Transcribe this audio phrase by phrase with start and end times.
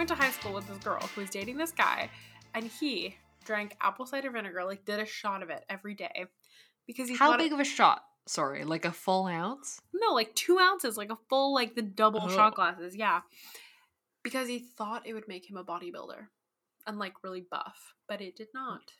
[0.00, 2.08] went to high school with this girl who was dating this guy,
[2.54, 3.14] and he
[3.44, 6.24] drank apple cider vinegar, like did a shot of it every day,
[6.86, 8.02] because he How big it, of a shot?
[8.26, 9.78] Sorry, like a full ounce?
[9.92, 12.30] no, like two ounces, like a full, like the double Oh.
[12.30, 13.20] shot glasses, yeah,
[14.22, 16.28] because he thought it would make him a bodybuilder
[16.86, 18.92] and like really buff, but it did not.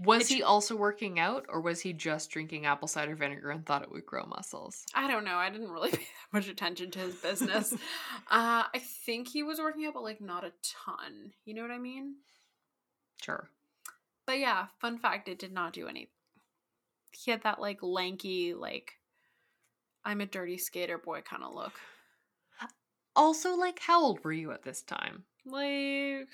[0.00, 3.64] Was It's- he also working out or was he just drinking apple cider vinegar and
[3.64, 4.84] thought it would grow muscles?
[4.94, 5.36] I don't know.
[5.36, 7.72] I didn't really pay that much attention to his business.
[8.30, 11.32] uh, I think he was working out, but like not a ton.
[11.44, 12.16] You know what I mean?
[13.22, 13.48] Sure.
[14.26, 16.08] But yeah, fun fact: it did not do anything.
[17.12, 18.94] He had that like lanky, like
[20.04, 21.74] I'm a dirty skater boy kind of look.
[23.16, 25.22] Also, like, how old were you at this time?
[25.46, 26.26] Like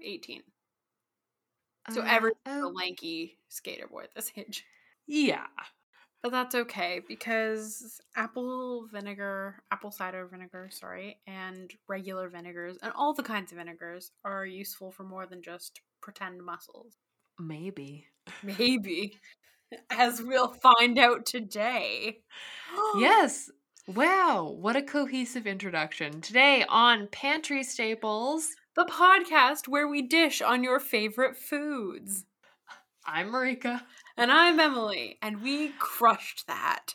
[0.00, 0.42] 18.
[1.90, 4.64] So Uh, everyone's oh, a lanky skater boy at this age.
[5.06, 5.46] yeah.
[6.22, 13.12] But that's okay because apple vinegar, apple cider vinegar, sorry, and regular vinegars and all
[13.12, 16.96] the kinds of vinegars are useful for more than just pretend muscles.
[17.40, 18.06] Maybe.
[18.42, 19.18] Maybe.
[19.90, 22.20] As we'll find out today.
[22.98, 23.50] Yes.
[23.88, 26.20] Wow, what a cohesive introduction.
[26.20, 32.24] Today on Pantry Staples, The podcast where we dish on your favorite foods.
[33.04, 33.82] I'm Marika.
[34.16, 36.94] And I'm Emily, and we crushed that.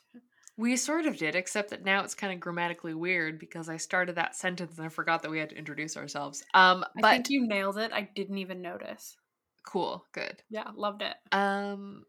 [0.58, 4.16] We sort of did, except that now it's kind of grammatically weird because I started
[4.16, 6.44] that sentence and I forgot that we had to introduce ourselves.
[6.56, 7.91] Um, I but think you nailed it.
[7.94, 9.16] I didn't even notice.
[9.64, 10.41] cool, good.
[10.50, 11.16] Yeah, loved it.
[11.31, 12.06] Um,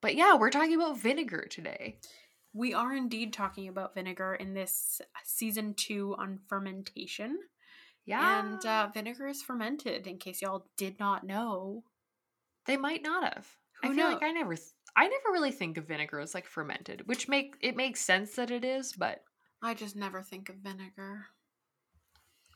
[0.00, 1.98] but yeah, we're talking about vinegar today.
[2.52, 7.38] We are indeed talking about vinegar in this season two on fermentation.
[8.04, 11.84] Yeah, And uh, vinegar is fermented, in case y'all did not know.
[12.66, 13.46] they might not have.
[13.82, 14.22] I Who feel like?
[14.22, 14.56] I never,
[14.96, 18.50] I never really think of vinegar as like fermented, which make it makes sense that
[18.50, 19.22] it is, but
[19.62, 21.26] I just never think of vinegar.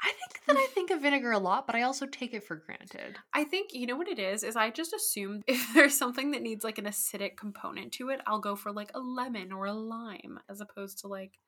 [0.02, 2.56] I think that I think of vinegar a lot, but I also take it for
[2.56, 3.17] granted.
[3.33, 6.42] I think you know what it is is I just assume if there's something that
[6.42, 9.73] needs like an acidic component to it, I'll go for like a lemon or a
[9.73, 11.39] lime as opposed to like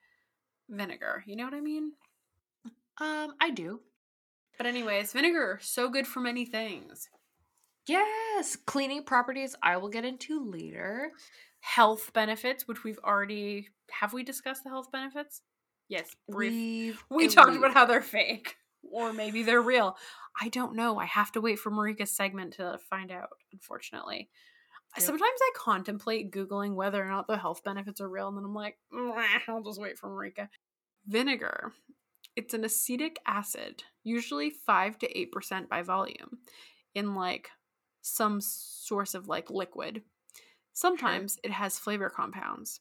[0.69, 1.25] vinegar.
[1.27, 1.93] You know what I mean?
[3.01, 3.81] Um, I do.
[4.57, 7.09] But anyways, vinegar so good for many things.
[7.87, 11.13] Yes, cleaning properties I will get into later.
[11.61, 15.43] Health benefits, which we've already have we discussed the health benefits?
[15.89, 17.03] Yes, brief.
[17.09, 18.57] We've We talked about how they're fake.
[18.93, 19.97] Or maybe they're real.
[20.41, 20.99] I don't know.
[20.99, 24.29] I have to wait for Marika's segment to find out, unfortunately.
[24.97, 25.05] Yep.
[25.05, 28.55] Sometimes I contemplate Googling whether or not the health benefits are real, and then I'm
[28.55, 28.77] like,
[29.49, 30.49] I'll just wait for Marika.
[31.07, 31.73] Vinegar.
[32.39, 36.39] It's an acetic acid, usually 5 to 8% by volume,
[36.95, 37.51] in like
[38.01, 40.03] some source of like liquid.
[40.73, 42.79] Sometimes it has flavor compounds.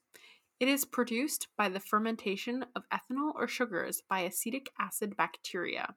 [0.59, 5.95] It is produced by the fermentation of ethanol or sugars by acetic acid bacteria.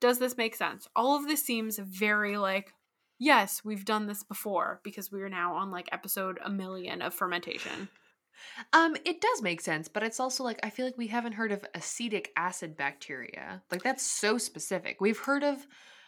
[0.00, 0.88] Does this make sense?
[0.96, 2.74] All of this seems very like,
[3.20, 7.14] yes, we've done this before because we are now on like episode a million of
[7.14, 7.88] fermentation.
[8.72, 11.52] Um, it does make sense, but it's also like I feel like we haven't heard
[11.52, 13.62] of acetic acid bacteria.
[13.70, 15.00] Like that's so specific.
[15.00, 15.56] We've heard of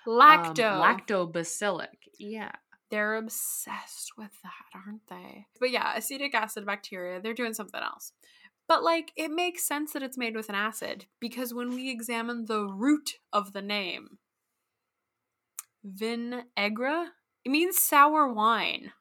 [0.06, 0.80] um, Lacto.
[0.80, 1.86] lactobacillic.
[2.18, 2.52] Yeah.
[2.90, 5.46] They're obsessed with that, aren't they?
[5.58, 8.12] But yeah, acetic acid bacteria, they're doing something else.
[8.68, 12.44] But like, it makes sense that it's made with an acid because when we examine
[12.46, 14.18] the root of the name,
[15.86, 17.06] vinegra,
[17.44, 18.92] it means sour wine.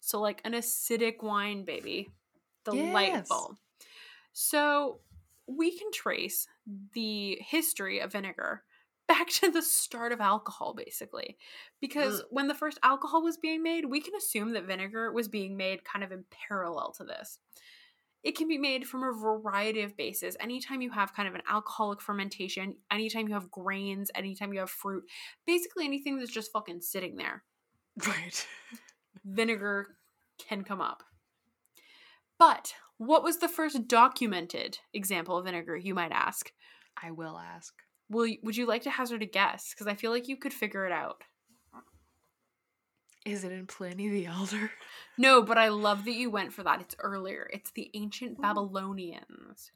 [0.00, 2.08] So, like an acidic wine, baby.
[2.72, 3.58] Delightful.
[4.32, 5.00] So,
[5.46, 6.46] we can trace
[6.92, 8.62] the history of vinegar
[9.08, 11.38] back to the start of alcohol, basically.
[11.80, 12.24] Because mm.
[12.30, 15.84] when the first alcohol was being made, we can assume that vinegar was being made
[15.84, 17.38] kind of in parallel to this.
[18.22, 20.36] It can be made from a variety of bases.
[20.40, 24.70] Anytime you have kind of an alcoholic fermentation, anytime you have grains, anytime you have
[24.70, 25.04] fruit,
[25.46, 27.44] basically anything that's just fucking sitting there,
[28.06, 28.46] Right.
[29.24, 29.96] vinegar
[30.38, 31.02] can come up.
[32.38, 36.52] But what was the first documented example of vinegar, you might ask?
[37.00, 37.74] I will ask.
[38.08, 39.70] Will you, would you like to hazard a guess?
[39.70, 41.22] Because I feel like you could figure it out.
[43.26, 44.70] Is it in Pliny the Elder?
[45.18, 46.80] No, but I love that you went for that.
[46.80, 47.50] It's earlier.
[47.52, 49.72] It's the ancient Babylonians.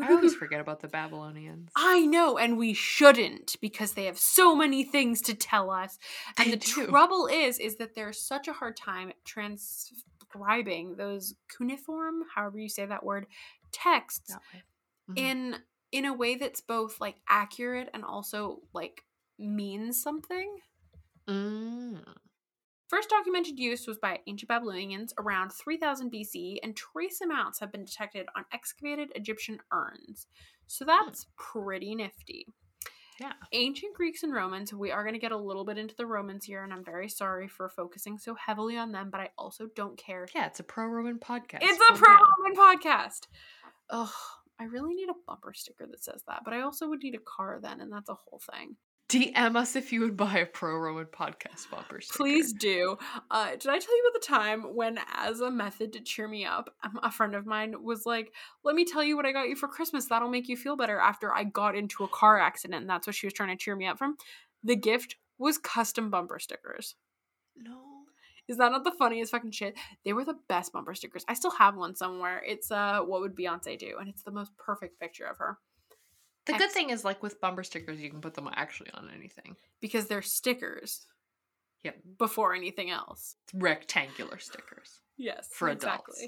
[0.00, 1.70] I always forget about the Babylonians.
[1.76, 5.98] I know, and we shouldn't because they have so many things to tell us.
[6.38, 6.86] And They the do.
[6.86, 12.86] trouble is, is that there's such a hard time transcribing those cuneiform, however you say
[12.86, 13.26] that word,
[13.72, 14.62] texts That.
[15.10, 15.18] Mhm.
[15.18, 15.56] in
[15.90, 19.04] in a way that's both like accurate and also like
[19.38, 20.58] means something.
[21.28, 22.02] Mm.
[22.92, 27.86] First documented use was by ancient Babylonians around 3000 BC, and trace amounts have been
[27.86, 30.26] detected on excavated Egyptian urns.
[30.66, 30.90] So hmm.
[30.90, 32.46] that's pretty nifty.
[33.18, 33.32] Yeah.
[33.52, 36.44] Ancient Greeks and Romans, we are going to get a little bit into the Romans
[36.44, 39.96] here, and I'm very sorry for focusing so heavily on them, but I also don't
[39.96, 40.28] care.
[40.34, 41.60] Yeah, it's a pro Roman podcast.
[41.62, 43.20] It's a pro Roman podcast.
[43.88, 44.10] Ugh,
[44.60, 47.20] I really need a bumper sticker that says that, but I also would need a
[47.24, 48.76] car then, and that's a whole thing.
[49.12, 52.16] DM us if you would buy a pro Roman podcast bumper sticker.
[52.16, 52.96] Please do.
[53.30, 56.46] Uh, did I tell you about the time when, as a method to cheer me
[56.46, 58.32] up, um, a friend of mine was like,
[58.64, 60.06] Let me tell you what I got you for Christmas.
[60.06, 62.80] That'll make you feel better after I got into a car accident.
[62.80, 64.16] And that's what she was trying to cheer me up from.
[64.64, 66.94] The gift was custom bumper stickers.
[67.54, 67.80] No.
[68.48, 69.76] Is that not the funniest fucking shit?
[70.06, 71.24] They were the best bumper stickers.
[71.28, 72.42] I still have one somewhere.
[72.46, 73.96] It's uh, What Would Beyonce Do?
[74.00, 75.58] And it's the most perfect picture of her
[76.46, 79.56] The good thing is, like with bumper stickers, you can put them actually on anything.
[79.80, 81.06] because they're stickers
[81.82, 81.96] Yep.
[82.18, 83.36] before anything else.
[83.52, 85.00] Rectangular stickers.
[85.16, 86.22] Yes, For adults.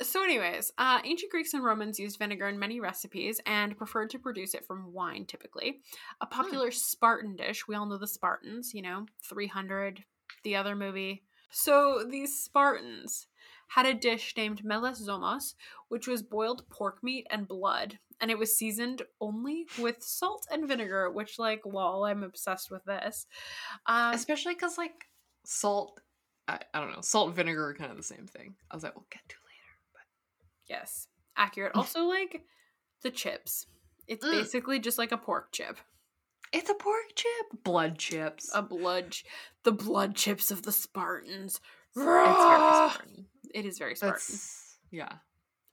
[0.00, 4.18] So, anyways, uh, ancient Greeks and Romans used vinegar in many recipes and preferred to
[4.18, 5.80] produce it from wine typically.
[6.20, 10.04] A popular Spartan dish, we all know the Spartans, you know, 300,
[10.44, 11.24] the other movie.
[11.50, 13.26] So, these Spartans
[13.74, 15.54] had a dish named melas zomos,
[15.88, 20.68] which was boiled pork meat and blood, and it was seasoned only with salt and
[20.68, 23.26] vinegar, which, like, lol, I'm obsessed with this.
[23.86, 25.06] Um, Especially because, like,
[25.44, 26.00] salt,
[26.48, 28.54] I, I don't know, salt and vinegar are kind of the same thing.
[28.70, 29.78] I was like, we'll get to later.
[29.92, 30.02] But
[30.68, 31.72] Yes, accurate.
[31.76, 32.42] Also, like
[33.02, 33.66] the chips.
[34.06, 34.32] It's Mm.
[34.32, 35.78] basically just like a pork chip,
[36.52, 37.62] it's a pork chip.
[37.64, 38.50] Blood chips.
[38.54, 39.24] a blood, ch-
[39.64, 41.60] the blood chips of the Spartans.
[41.96, 43.26] it's very Spartan.
[43.54, 44.18] It is very Spartan.
[44.18, 45.12] That's, yeah.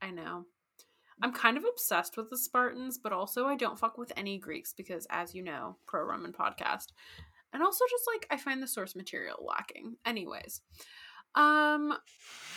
[0.02, 0.46] I know.
[1.22, 4.74] I'm kind of obsessed with the Spartans, but also I don't fuck with any Greeks
[4.74, 6.88] because, as you know, pro Roman podcast,
[7.52, 9.98] and also just like I find the source material lacking.
[10.06, 10.62] Anyways,
[11.36, 11.94] um,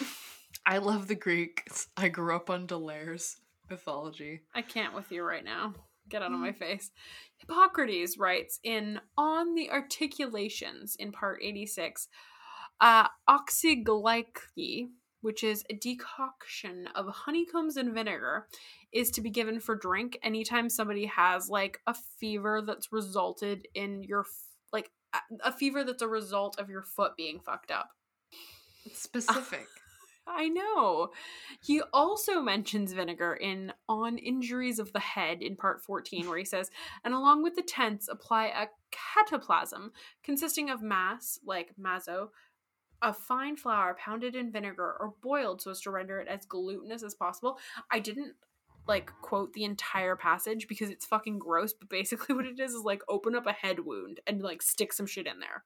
[0.67, 1.89] I love the Greeks.
[1.97, 3.39] I grew up on D'Aulaire's
[3.69, 4.43] mythology.
[4.55, 5.75] I can't with you right now.
[6.09, 6.91] Get out of my face.
[7.39, 12.09] Hippocrates writes in On the Articulations in part 86,
[12.81, 14.89] uh, oxyglycine,
[15.23, 18.47] which is a decoction of honeycombs and vinegar,
[18.93, 24.03] is to be given for drink anytime somebody has like a fever that's resulted in
[24.03, 24.27] your,
[24.73, 24.91] like,
[25.43, 27.91] a- fever that's a result of your foot being fucked up.
[28.85, 29.67] It's specific.
[30.27, 31.11] I know.
[31.61, 36.45] He also mentions vinegar in On Injuries of the Head in part 14, where he
[36.45, 36.71] says,
[37.05, 39.91] and along with the tense, apply a cataplasm
[40.23, 42.29] consisting of mass, like mazo,
[43.03, 47.03] of fine flour pounded in vinegar or boiled so as to render it as glutinous
[47.03, 47.59] as possible.
[47.91, 48.35] I didn't
[48.89, 52.83] like quote the entire passage because it's fucking gross, but basically what it is is
[52.85, 55.65] like open up a head wound and like stick some shit in there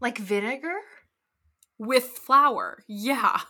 [0.00, 0.76] like vinegar?
[1.78, 2.82] with flour.
[2.86, 3.40] Yeah.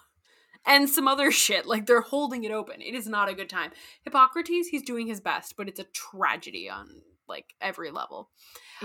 [0.66, 1.66] And some other shit.
[1.66, 2.80] Like they're holding it open.
[2.82, 3.72] It is not a good time.
[4.02, 8.30] Hippocrates, he's doing his best, but it's a tragedy on like every level.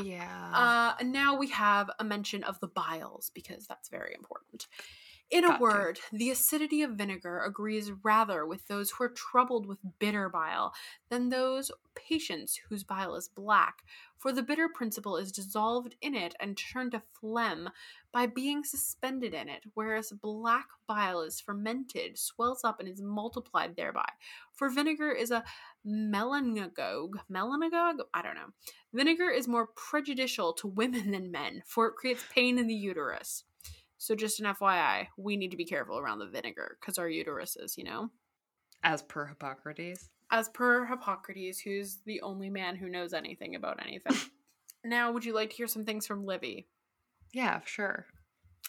[0.02, 0.52] Yeah.
[0.54, 4.68] Uh now we have a mention of the biles because that's very important.
[5.32, 5.64] In a Got to.
[5.64, 10.74] word, the acidity of vinegar agrees rather with those who are troubled with bitter bile
[11.10, 13.84] than those patients whose bile is black,
[14.18, 17.70] for the bitter principle is dissolved in it and turned to phlegm
[18.12, 23.76] by being suspended in it, whereas black bile is fermented, swells up, and is multiplied
[23.76, 24.10] thereby.
[24.52, 25.44] For vinegar is a
[25.86, 27.14] melanagogue.
[27.32, 28.00] Melanagogue?
[28.14, 28.52] I don't know.
[28.94, 33.44] Vinegar is more prejudicial to women than men, for it creates pain in the uterus.
[33.98, 37.78] So, just an FYI, we need to be careful around the vinegar because our uteruses,
[37.78, 38.10] you know?
[38.84, 40.10] As per Hippocrates.
[40.30, 44.18] As per Hippocrates, who's the only man who knows anything about anything.
[44.84, 46.68] now, would you like to hear some things from Livy?
[47.34, 48.08] Yeah, sure.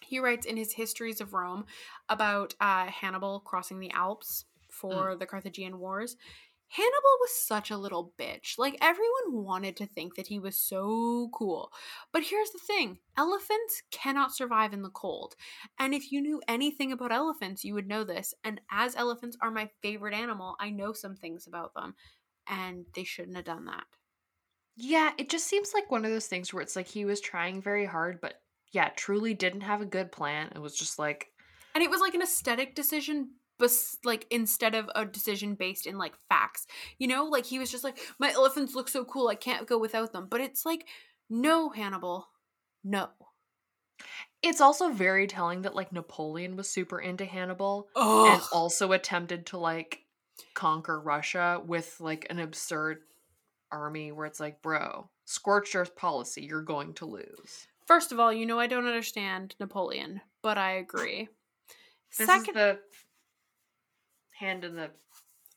[0.03, 1.65] He writes in his Histories of Rome
[2.09, 6.17] about uh, Hannibal crossing the Alps for the Carthaginian Wars.
[6.69, 8.59] Hannibal was such a little bitch.
[8.59, 11.71] Like, everyone wanted to think that he was so cool.
[12.13, 15.37] But here's the thing elephants cannot survive in the cold.
[15.79, 18.35] And if you knew anything about elephants, you would know this.
[18.43, 21.95] And as elephants are my favorite animal, I know some things about them.
[22.49, 23.85] And they shouldn't have done that.
[24.77, 27.63] Yeah, it just seems like one of those things where it's like he was trying
[27.63, 28.41] very hard, but
[28.73, 30.51] yeah, truly didn't have a good plan.
[30.55, 31.29] It was just like,
[31.75, 33.31] and it was like an aesthetic decision
[33.65, 36.67] bes- like instead of a decision based in like facts.
[36.99, 39.79] You know like he was just like my elephants look so cool i can't go
[39.79, 40.27] without them.
[40.31, 40.87] But it's like
[41.29, 42.29] no hannibal
[42.85, 43.09] no.
[44.43, 49.47] It's also very telling that like Napoleon was super into Hannibal oh and also attempted
[49.47, 50.01] to like
[50.55, 52.99] conquer Russia with like an absurd
[53.73, 57.67] army where it's like, bro, scorched earth policy, you're going to lose.
[57.87, 61.29] first of all you know i don't understand napoleon but i agree.
[62.19, 62.79] This second is the
[64.39, 64.91] hand in the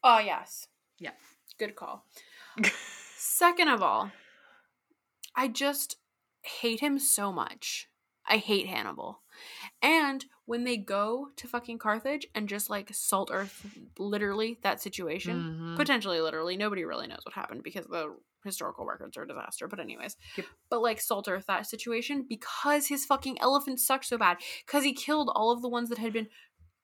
[0.03, 0.67] oh yes
[0.99, 1.11] Yeah.
[1.59, 2.05] good call
[3.17, 4.11] second of all
[5.35, 5.97] I just
[6.41, 7.89] hate him so much.
[8.27, 9.21] I hate Hannibal.
[9.83, 13.63] And when they go to fucking Carthage and just like salt earth
[13.99, 15.75] literally that situation, Mhm.
[15.75, 19.67] potentially literally, nobody really knows what happened because the historical records are a disaster.
[19.67, 20.45] But anyways, Yep.
[20.69, 24.93] but like salt earth that situation because his fucking elephants sucked so bad because he
[24.93, 26.29] killed all of the ones that had been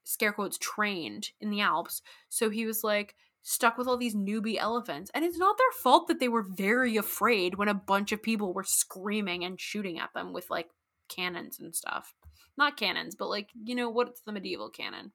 [0.04, 2.02] scare quotes trained in the Alps.
[2.30, 5.12] So he was like stuck with all these newbie elephants.
[5.14, 8.54] And it's not their fault that they were very afraid when a bunch of people
[8.54, 10.70] were screaming and shooting at them with like
[11.10, 12.14] cannons and stuff.
[12.58, 15.12] Not cannons, but like, you know, what's the medieval cannon?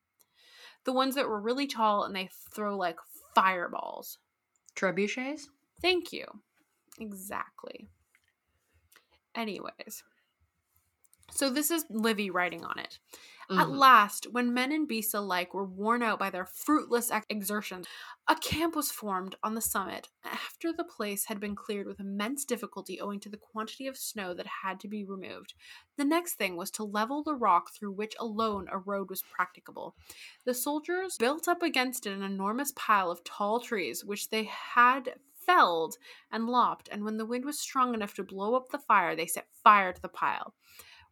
[0.85, 2.97] The ones that were really tall and they throw like
[3.35, 4.18] fireballs.
[4.76, 5.42] Trebuchets?
[5.80, 6.25] Thank you.
[7.00, 7.88] Exactly.
[9.35, 10.02] Anyways.
[11.30, 12.99] So this is Livy writing on it.
[13.56, 13.70] At Mhm.
[13.70, 17.87] last, when men and beasts alike were worn out by their fruitless ex- exertions,
[18.28, 22.44] a camp was formed on the summit after the place had been cleared with immense
[22.44, 25.54] difficulty owing to the quantity of snow that had to be removed.
[25.97, 29.97] The next thing was to level the rock through which alone a road was practicable.
[30.44, 35.20] The soldiers built up against it an enormous pile of tall trees, which they had
[35.35, 35.97] felled
[36.30, 39.26] and lopped, and when the wind was strong enough to blow up the fire, they
[39.26, 40.54] set fire to the pile.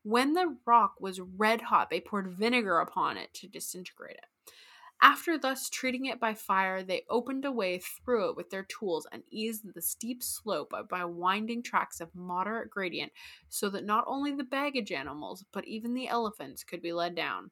[0.06, 4.52] When the rock was red hot, they poured vinegar upon it to disintegrate it.
[5.02, 9.08] After thus treating it by fire, they opened a way through it with their tools
[9.10, 13.10] and eased the steep slope by winding tracks of moderate gradient
[13.48, 17.50] so that not only the baggage animals, but even the elephants could be led down.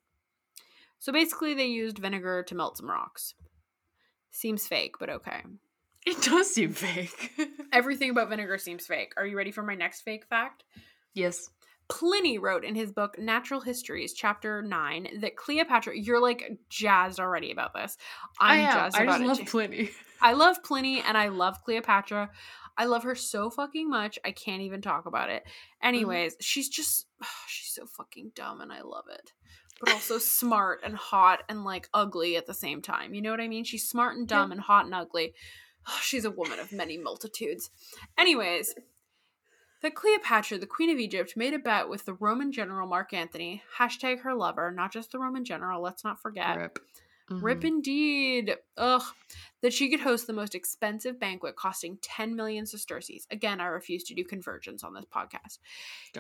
[1.01, 3.35] So basically, they used vinegar to melt some rocks.
[4.31, 5.43] Seems fake, but okay.
[6.07, 7.33] It does seem fake.
[7.73, 9.15] Everything about vinegar seems fake.
[9.17, 10.63] Are you ready for my next fake fact?
[11.15, 11.51] yes.
[11.89, 17.51] Pliny wrote in his book Natural Histories, chapter 9, that Cleopatra, you're like jazzed already
[17.51, 17.97] about this.
[18.41, 18.75] I'm I am.
[18.75, 19.45] jazzed I just love too.
[19.45, 19.91] Pliny.
[20.23, 22.31] I love Pliny and I love Cleopatra.
[22.77, 24.19] I love her so fucking much.
[24.25, 25.43] I can't even talk about it.
[25.43, 25.89] Mm-hmm.
[25.89, 27.07] Anyways, she's just
[27.47, 29.33] she's so fucking dumb and I love it.
[29.81, 33.15] But also smart and hot and like ugly at the same time.
[33.15, 33.65] You know what I mean?
[33.65, 35.35] She's smart and dumb and hot and ugly.
[36.01, 37.71] She's a woman of many multitudes.
[38.17, 38.75] Anyways,
[39.85, 43.63] that Cleopatra, the Queen of Egypt, made a bet with the Roman general Mark Antony,
[43.79, 46.57] hashtag her lover, not just the Roman general, let's not forget.
[46.57, 46.79] Rip.
[47.31, 47.65] Rip Mhm.
[47.65, 48.57] indeed.
[48.79, 49.03] Ugh.
[49.61, 53.27] That she could host the most expensive banquet costing 10 million sesterces.
[53.31, 55.59] Again, I refuse to do conversions on this podcast.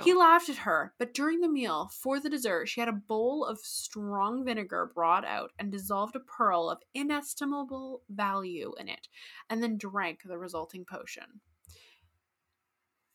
[0.02, 0.18] He Don't.
[0.18, 3.58] laughed at her, but during the meal, for the dessert, she had a bowl of
[3.60, 9.08] strong vinegar brought out and dissolved a pearl of inestimable value in it,
[9.50, 11.40] and then drank the resulting potion.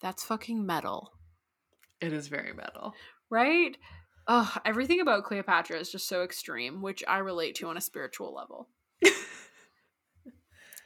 [0.02, 1.12] That's fucking metal,
[2.02, 2.94] It is very metal.
[3.30, 3.78] right?
[4.28, 8.34] Ugh, everything about Cleopatra is just so extreme, which I relate to on a spiritual
[8.34, 8.70] level.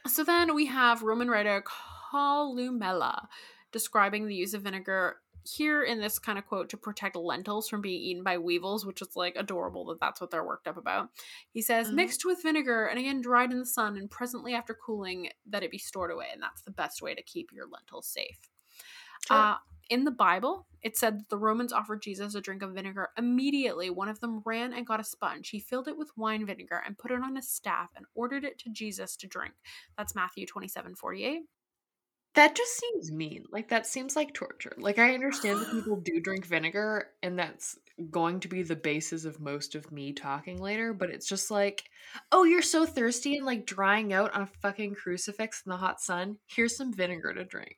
[0.06, 1.62] So then we have Roman writer
[2.12, 3.26] Columella
[3.72, 7.80] describing the use of vinegar here in this kind of quote to protect lentils from
[7.80, 11.08] being eaten by weevils, which is like adorable that that's what they're worked up about.
[11.50, 11.94] He says, Mhm.
[11.94, 15.70] mixed with vinegar and again dried in the sun, and presently after cooling, that it
[15.70, 18.50] be stored away, and that's the best way to keep your lentils safe.
[19.26, 19.36] Sure.
[19.36, 19.56] Uh,
[19.90, 23.10] in the Bible, it said that the Romans offered Jesus a drink of vinegar.
[23.16, 25.48] Immediately, one of them ran and got a sponge.
[25.50, 28.58] He filled it with wine vinegar and put it on his staff and ordered it
[28.60, 29.54] to Jesus to drink.
[29.96, 31.42] That's Matthew 27 48.
[32.34, 33.44] That just seems mean.
[33.50, 34.72] Like that seems like torture.
[34.76, 37.78] Like I understand that people do drink vinegar and that's
[38.10, 41.84] going to be the basis of most of me talking later, but it's just like,
[42.32, 46.00] oh, you're so thirsty and like drying out on a fucking crucifix in the hot
[46.00, 46.38] sun.
[46.46, 47.76] Here's some vinegar to drink.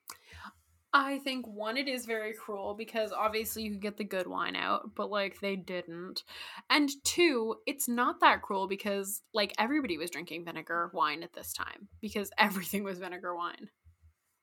[0.99, 4.55] I think one, it is very cruel because obviously you could get the good wine
[4.55, 6.23] out, but like they didn't.
[6.71, 11.53] And two, it's not that cruel because like everybody was drinking vinegar wine at this
[11.53, 13.69] time because everything was vinegar wine.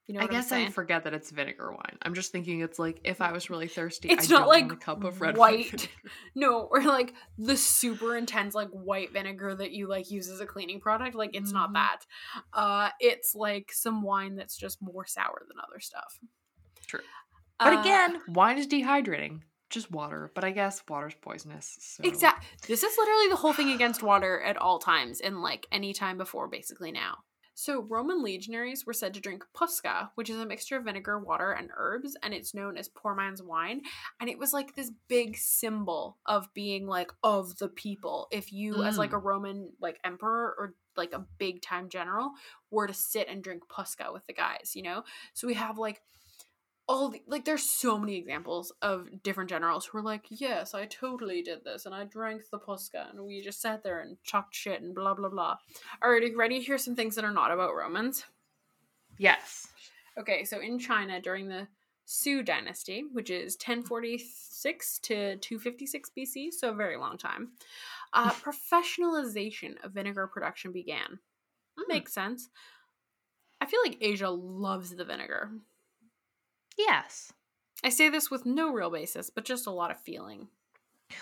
[0.06, 1.96] You know I guess I forget that it's vinegar wine.
[2.02, 4.76] I'm just thinking it's like if I was really thirsty, It's I not like a
[4.76, 5.88] cup of red white.
[6.36, 10.46] No, or like the super intense like white vinegar that you like use as a
[10.46, 11.14] cleaning product.
[11.16, 11.74] Like it's not Mhm.
[11.74, 12.00] that.
[12.52, 16.20] Uh it's like some wine that's just more sour than other stuff.
[16.96, 17.04] True.
[17.58, 19.40] But Uh, again, wine is dehydrating.
[19.70, 20.30] Just water.
[20.34, 21.76] But I guess water's poisonous.
[21.80, 22.04] So.
[22.04, 22.44] Exact.
[22.66, 26.18] This is literally the whole thing against water at all times, and like any time
[26.18, 27.18] before, basically now.
[27.56, 31.52] So Roman legionaries were said to drink pusca, which is a mixture of vinegar, water,
[31.52, 33.82] and herbs, and it's known as poor man's wine.
[34.20, 38.26] And it was like this big symbol of being like of the people.
[38.32, 42.32] If you, as like a Roman like emperor or like a big time general,
[42.72, 45.04] were to sit and drink pusca with the guys, you know.
[45.32, 46.02] So we have like
[46.86, 50.86] all the, like there's so many examples of different generals who are like, yes, I
[50.86, 54.54] totally did this, and I drank the pusca, and we just sat there and talked
[54.54, 55.56] shit and blah blah blah.
[56.02, 58.24] All right, are you ready to hear some things that are not about Romans?
[59.18, 59.68] Yes.
[60.18, 61.66] Okay, so in China during the
[62.06, 67.52] Sui Dynasty, which is 1046 to 256 BC, so a very long time.
[68.12, 71.18] Uh, professionalization of vinegar production began.
[71.78, 71.88] Mm.
[71.88, 72.48] Makes sense.
[73.60, 75.50] I feel like Asia loves the vinegar.
[76.76, 77.32] Yes.
[77.82, 80.48] I say this with no real basis, but just a lot of feeling.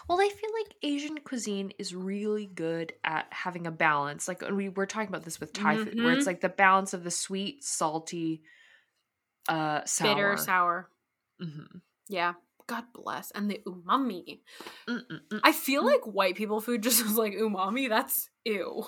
[0.08, 4.28] Well, I feel like Asian cuisine is really good at having a balance.
[4.28, 6.26] Like and we were talking about this with Thai food, where it's Mhm.
[6.26, 8.42] like the balance of the sweet, salty,
[9.48, 10.14] uh, sour.
[10.14, 10.90] Bitter, sour.
[11.42, 11.80] Mhm.
[12.08, 12.34] Yeah.
[12.68, 13.32] God bless.
[13.32, 14.40] And the umami.
[14.88, 15.40] Mm-mm-mm.
[15.42, 17.88] I feel like white people food just is like umami.
[17.88, 18.86] That's ew.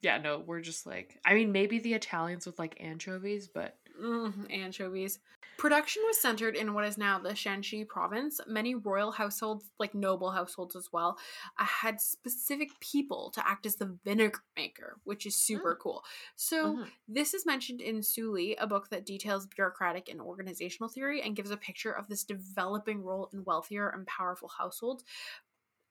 [0.00, 1.18] Yeah, no, we're just like.
[1.26, 5.18] I mean, maybe the Italians with like anchovies, but Mm, anchovies.
[5.56, 8.40] Production was centered in what is now the Shanxi province.
[8.46, 11.18] Many royal households, like noble households as well,
[11.58, 16.04] uh, had specific people to act as the vinegar maker, which is super cool.
[16.36, 16.92] So, Mhm.
[17.08, 21.50] this is mentioned in Suli, a book that details bureaucratic and organizational theory and gives
[21.50, 25.02] a picture of this developing role in wealthier and powerful households,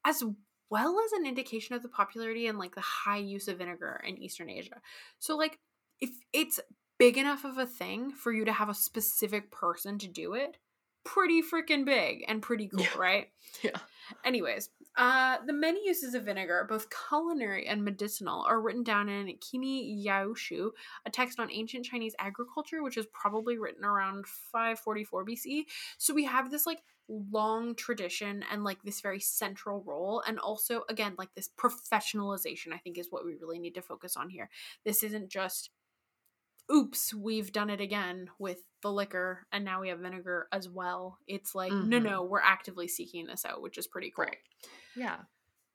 [0.04, 0.22] as
[0.70, 4.16] well as an indication of the popularity and like the high use of vinegar in
[4.18, 4.80] Eastern Asia.
[5.18, 5.58] So, like,
[6.00, 6.60] if it's
[6.98, 10.56] big enough of a thing for you to have a specific person to do it,
[11.04, 12.98] pretty freaking big and pretty cool, Yeah.
[12.98, 13.28] right?
[13.62, 13.78] yeah.
[14.24, 19.26] Anyways, uh, the many uses of vinegar, both culinary and medicinal, are written down in
[19.38, 20.70] Qimin Yaoshu,
[21.06, 25.64] a text on ancient Chinese agriculture, which is probably written around 544 BC.
[25.98, 30.82] So we have this like long tradition and like this very central role, and also
[30.88, 32.72] again like this professionalization.
[32.74, 34.50] I think is what we really need to focus on here.
[34.84, 35.70] This isn't just
[36.70, 41.18] oops, we've done it again with the liquor and now we have vinegar as well.
[41.26, 42.02] It's like, no, Mhm.
[42.04, 44.26] no, we're actively seeking this out, which is pretty cool.
[44.26, 44.38] Right.
[44.94, 45.18] Yeah.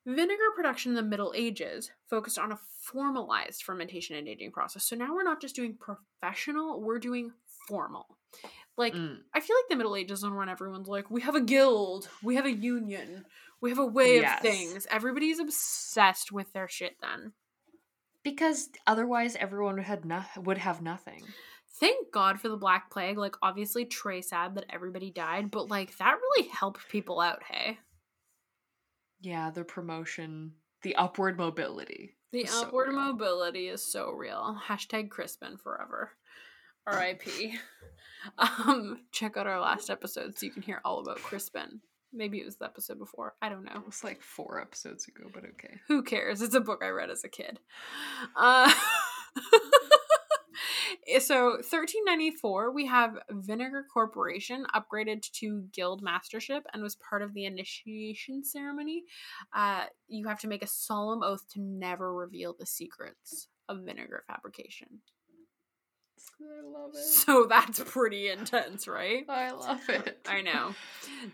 [0.05, 4.83] Vinegar production in the Middle Ages focused on a formalized fermentation and aging process.
[4.85, 7.31] So now we're not just doing professional, we're doing
[7.67, 8.17] formal.
[8.75, 9.23] Like, Mm.
[9.33, 12.35] I feel like the Middle Ages is when everyone's like, we have a guild, we
[12.35, 13.25] have a union,
[13.61, 14.37] we have a way Yes.
[14.39, 14.85] of things.
[14.87, 17.33] Everybody's obsessed with their shit then.
[18.23, 21.23] Because otherwise, everyone had no- would have nothing.
[21.79, 23.17] Thank God for the Black Plague.
[23.17, 27.79] Like, obviously, Trey sad that everybody died, but like, that really helped people out, hey?
[29.19, 32.15] Yeah, the promotion, the upward mobility.
[32.31, 34.59] The is so upward mobility is so real.
[34.67, 36.11] Hashtag Crispin forever.
[36.87, 37.55] R.I.P.
[38.37, 41.81] um, check out our last episode so you can hear all about Crispin.
[42.13, 43.33] Maybe it was the episode before.
[43.41, 43.75] I don't know.
[43.75, 45.79] It was like four episodes ago, but okay.
[45.87, 46.41] Who cares?
[46.41, 47.59] It's a book I read as a kid.
[48.35, 48.71] Uh,
[51.19, 57.45] so 1394, we have Vinegar Corporation upgraded to guild mastership and was part of the
[57.45, 59.03] initiation ceremony.
[59.55, 64.23] Uh, you have to make a solemn oath to never reveal the secrets of vinegar
[64.27, 64.87] fabrication.
[66.41, 67.03] I love it.
[67.03, 69.25] So that's pretty intense, right?
[69.29, 70.19] I love it.
[70.27, 70.73] I know.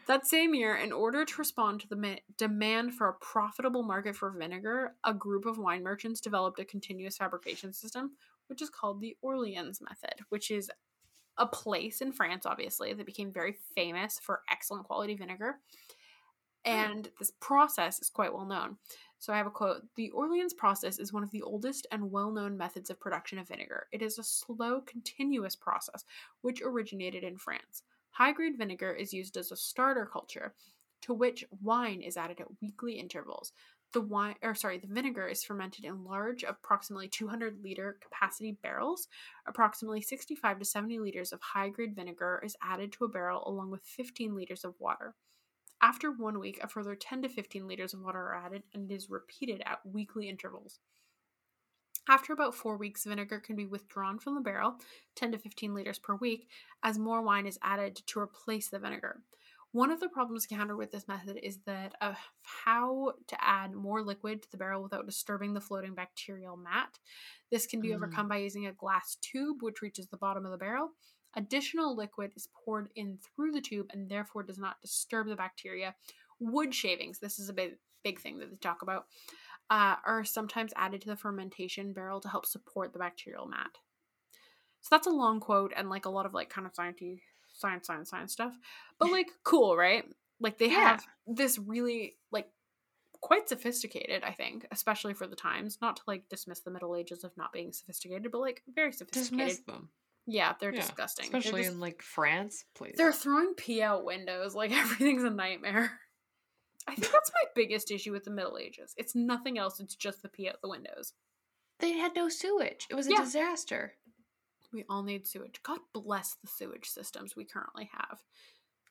[0.08, 4.16] That same year, in order to respond to the ma- demand for a profitable market
[4.16, 8.12] for vinegar, a group of wine merchants developed a continuous fabrication system,
[8.48, 10.70] which is called the Orleans method, which is
[11.38, 15.56] a place in France, obviously, that became very famous for excellent quality vinegar.
[16.66, 16.72] Hmm.
[16.72, 18.78] And this process is quite well known.
[19.20, 22.32] So I have a quote The Orleans process is one of the oldest and well
[22.32, 23.88] known methods of production of vinegar.
[23.92, 26.06] It is a slow, continuous process
[26.42, 27.84] which originated in France.
[28.12, 30.56] High grade vinegar is used as a starter culture
[31.02, 33.52] to which wine is added at weekly intervals.
[33.92, 39.08] The wine or sorry, the vinegar is fermented in large approximately 200 liter capacity barrels.
[39.48, 43.70] Approximately 65 to 70 liters of high grade vinegar is added to a barrel along
[43.70, 45.16] with 15 liters of water.
[45.82, 48.94] After one week, a further 10 to 15 liters of water are added and it
[48.94, 50.80] is repeated at weekly intervals.
[52.08, 54.78] After about four weeks, vinegar can be withdrawn from the barrel,
[55.16, 56.50] 10 to 15 liters per week,
[56.84, 59.22] as more wine is added to replace the vinegar.
[59.72, 64.02] One of the problems encountered with this method is that of how to add more
[64.02, 66.98] liquid to the barrel without disturbing the floating bacterial mat.
[67.52, 67.98] This can be Mm.
[67.98, 70.96] overcome by using a glass tube which reaches the bottom of the barrel.
[71.36, 75.96] Additional liquid is poured in through the tube and therefore does not disturb the bacteria.
[76.40, 79.06] Wood shavings, this is a big, big thing that they talk about,
[79.70, 83.78] uh, are sometimes added to the fermentation barrel to help support the bacterial mat.
[84.82, 87.22] So that's a long quote and like a lot of like kind of sciencey,
[87.54, 88.58] science, science, science stuff,
[88.98, 90.06] but like cool, right?
[90.40, 90.92] Like they Yeah.
[90.92, 92.48] have this really like
[93.22, 95.78] quite sophisticated, I think, especially for the times.
[95.82, 99.48] Not to like dismiss the Middle Ages of not being sophisticated, but like very sophisticated.
[99.48, 99.90] Dismiss them.
[100.32, 101.30] Yeah, they're Yeah, disgusting.
[101.32, 102.94] They're Especially just- in like France, please.
[102.98, 104.54] they're throwing pee out windows.
[104.56, 105.92] Like everything's a nightmare.
[106.88, 108.94] I think that's my biggest issue with the Middle Ages.
[108.98, 109.80] It's nothing else.
[109.80, 111.14] It's just the pee out the windows.
[111.80, 112.88] They had no sewage.
[112.90, 113.22] It was a Yeah.
[113.24, 113.96] disaster.
[114.74, 115.62] We all need sewage.
[115.64, 118.20] God bless the sewage systems we currently have.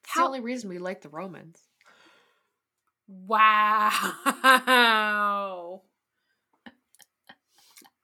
[0.03, 1.61] It's the only reason we like the Romans.
[3.07, 4.13] Wow.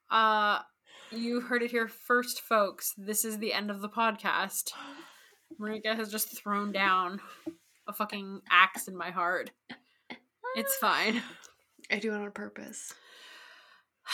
[0.10, 0.60] uh
[1.16, 2.94] you heard it here first, folks.
[2.98, 4.72] This is the end of the podcast.
[5.60, 7.22] Marika has just thrown down
[7.88, 9.52] a fucking axe in my heart.
[10.56, 11.22] It's fine.
[11.92, 12.94] I do it on purpose.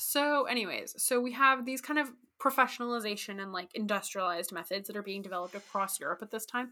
[0.00, 5.02] So, anyways, so we have these kind of professionalization and like industrialized methods that are
[5.02, 6.70] being developed across Europe at this time,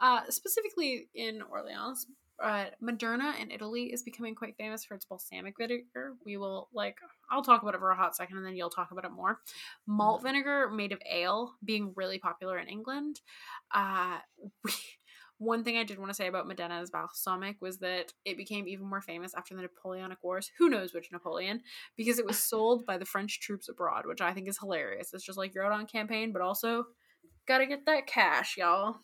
[0.00, 2.06] uh, specifically in Orleans.
[2.42, 6.14] Uh, Modena in Italy is becoming quite famous for its balsamic vinegar.
[6.24, 6.98] We will like
[7.30, 9.40] I'll talk about it for a hot second and then you'll talk about it more.
[9.86, 13.20] Malt vinegar made of ale being really popular in England.
[13.74, 14.18] Uh,
[14.64, 14.72] we,
[15.38, 18.86] one thing I did want to say about Modena's balsamic was that it became even
[18.86, 20.50] more famous after the Napoleonic Wars.
[20.58, 21.62] Who knows which Napoleon?
[21.96, 25.14] Because it was sold by the French troops abroad, which I think is hilarious.
[25.14, 26.84] It's just like you're out on campaign, but also
[27.46, 28.96] gotta get that cash, y'all.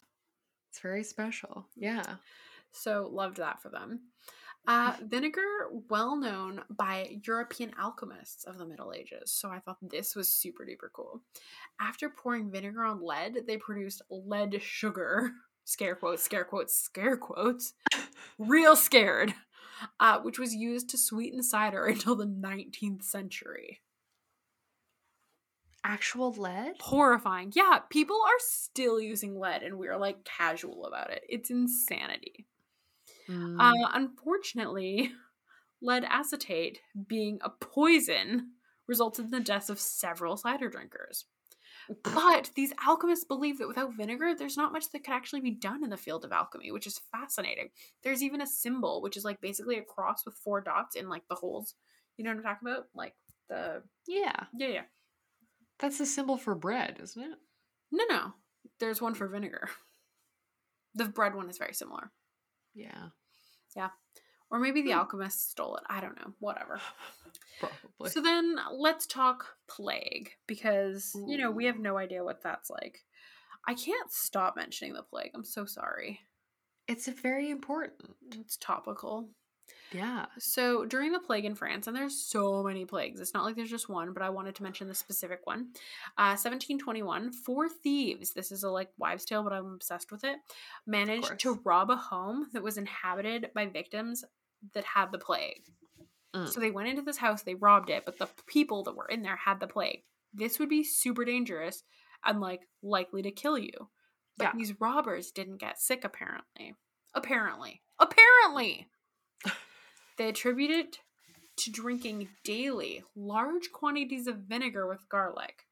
[0.70, 1.68] It's very special.
[1.76, 2.16] Yeah.
[2.74, 4.00] So loved that for them.
[4.66, 5.42] Uh, vinegar,
[5.88, 9.30] well known by European alchemists of the Middle Ages.
[9.30, 11.22] So I thought this was super duper cool.
[11.80, 15.32] After pouring vinegar on lead, they produced lead sugar.
[15.66, 17.72] Scare quotes, scare quotes, scare quotes.
[18.38, 19.32] Real scared.
[19.98, 23.80] Uh, which was used to sweeten cider until the 19th century.
[25.82, 26.76] Actual lead?
[26.80, 27.52] Horrifying.
[27.54, 31.22] Yeah, people are still using lead and we're like casual about it.
[31.28, 32.46] It's insanity.
[33.28, 33.56] Mm.
[33.58, 35.12] Uh, unfortunately,
[35.82, 38.52] lead acetate, being a poison,
[38.86, 41.24] resulted in the deaths of several cider drinkers.
[42.02, 45.84] But these alchemists believe that without vinegar, there's not much that could actually be done
[45.84, 47.68] in the field of alchemy, which is fascinating.
[48.02, 51.24] There's even a symbol, which is like basically a cross with four dots in like
[51.28, 51.74] the holes.
[52.16, 52.86] You know what I'm talking about?
[52.94, 53.14] Like
[53.48, 54.44] the yeah.
[54.56, 54.82] yeah yeah.
[55.78, 57.38] That's the symbol for bread, isn't it?
[57.92, 58.32] No no,
[58.80, 59.68] there's one for vinegar.
[60.94, 62.12] The bread one is very similar.
[62.74, 63.08] Yeah.
[63.76, 63.90] Yeah.
[64.50, 64.98] Or maybe the hmm.
[64.98, 65.84] alchemist stole it.
[65.88, 66.32] I don't know.
[66.38, 66.80] Whatever.
[67.60, 68.10] Probably.
[68.10, 73.00] So then let's talk plague because, you know, we have no idea what that's like.
[73.66, 75.30] I can't stop mentioning the plague.
[75.34, 76.20] I'm so sorry.
[76.86, 78.14] it's very important.
[78.32, 79.28] It's topical.
[79.92, 80.26] Yeah.
[80.38, 83.70] So during the plague in France, and there's so many plagues, it's not like there's
[83.70, 85.68] just one, but I wanted to mention the specific one.
[86.18, 90.36] Uh, 1721, four thieves, this is a like wives' tale, but I'm obsessed with it,
[90.86, 94.24] managed to rob a home that was inhabited by victims
[94.72, 95.62] that had the plague.
[96.34, 96.48] Mm.
[96.48, 99.22] So they went into this house, they robbed it, but the people that were in
[99.22, 100.02] there had the plague.
[100.32, 101.84] This would be super dangerous
[102.24, 103.90] and like likely to kill you.
[104.36, 104.52] But Yeah.
[104.56, 106.74] these robbers didn't get sick apparently.
[107.14, 107.82] Apparently.
[108.00, 108.88] Apparently.
[110.16, 110.98] They attribute it
[111.56, 115.66] to drinking daily large quantities of vinegar with garlic.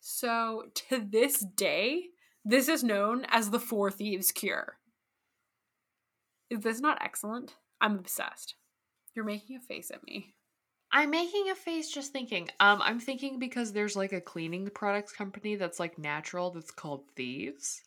[0.00, 2.04] So to this day,
[2.44, 4.78] this is known as the Four Thieves Cure.
[6.50, 7.54] Is this not excellent?
[7.80, 8.54] I'm obsessed.
[9.14, 10.34] You're making a face at me.
[10.90, 12.48] I'm making a face just thinking.
[12.60, 17.04] Um, I'm thinking because there's like a cleaning products company that's like natural that's called
[17.14, 17.82] Thieves.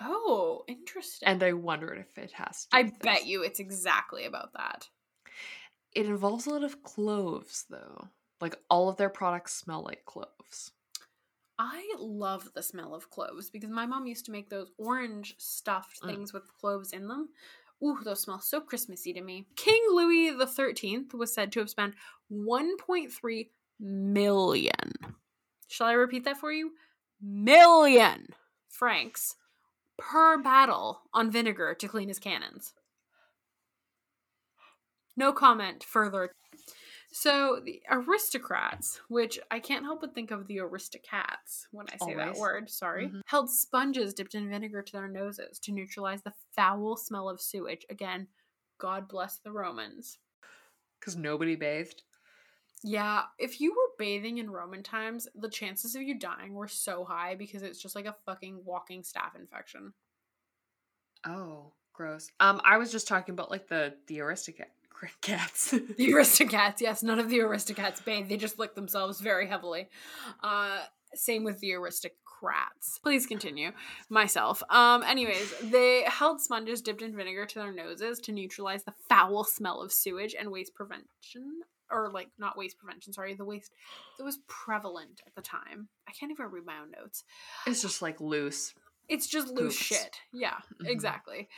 [0.00, 1.28] Oh, interesting.
[1.28, 2.76] And I wondered if it has to.
[2.76, 3.26] I bet this.
[3.26, 4.88] you it's exactly about that.
[5.92, 8.08] It involves a lot of cloves though.
[8.40, 10.72] Like all of their products smell like cloves.
[11.58, 16.02] I love the smell of cloves because my mom used to make those orange stuffed
[16.02, 16.08] Mm.
[16.08, 17.28] things with cloves in them.
[17.82, 19.46] Ooh, those smell so Christmassy to me.
[19.54, 21.94] King Louis the Thirteenth was said to have spent
[22.32, 24.70] 1.3 million.
[25.68, 26.72] Shall I repeat that for you?
[27.20, 28.26] Million
[28.68, 29.36] francs
[29.98, 32.74] per battle on vinegar to clean his cannons.
[35.16, 36.32] No comment further.
[37.12, 42.14] So the aristocrats, which I can't help but think of the aristocats when I say
[42.16, 43.20] that word, sorry, Mhm.
[43.26, 47.86] held sponges dipped in vinegar to their noses to neutralize the foul smell of sewage.
[47.88, 48.26] Again,
[48.78, 50.18] God bless the Romans.
[50.98, 52.02] Because nobody bathed.
[52.86, 57.02] Yeah, if you were bathing in Roman times, the chances of you dying were so
[57.02, 59.94] high because it's just like a fucking walking staph infection.
[61.26, 62.30] Oh, gross.
[62.40, 64.68] Um, I was just talking about like the the aristocrat
[65.22, 65.70] cats.
[65.70, 68.28] The Aristocats, yes, none of the Aristocats bathe.
[68.28, 69.88] They just lick themselves very heavily.
[70.42, 70.80] Uh,
[71.14, 72.98] same with the Aristocrats.
[73.02, 73.72] Please continue.
[74.10, 74.62] Myself.
[74.68, 79.42] Um, anyways, they held sponges dipped in vinegar to their noses to neutralize the foul
[79.44, 81.62] smell of sewage and waste prevention.
[81.90, 83.72] Or like not waste prevention, sorry, the waste
[84.18, 85.88] that was prevalent at the time.
[86.08, 87.24] I can't even read my own notes.
[87.66, 88.74] it's just like loose.
[89.08, 90.16] It's just loose shit.
[90.32, 90.88] Yeah, Mhm.
[90.88, 91.48] exactly.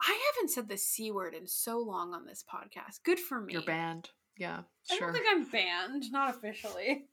[0.00, 3.02] I haven't said the C word in so long on this podcast.
[3.02, 3.54] Good for me.
[3.54, 4.10] You're banned.
[4.36, 5.06] Yeah, I sure.
[5.06, 7.06] don't think I'm banned, not officially.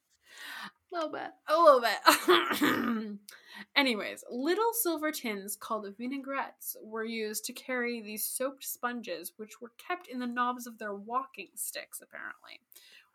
[0.92, 1.32] A little bit.
[1.48, 3.20] A little bit.
[3.76, 9.72] Anyways, little silver tins called vinaigrettes were used to carry these soaked sponges, which were
[9.78, 12.62] kept in the knobs of their walking sticks, apparently.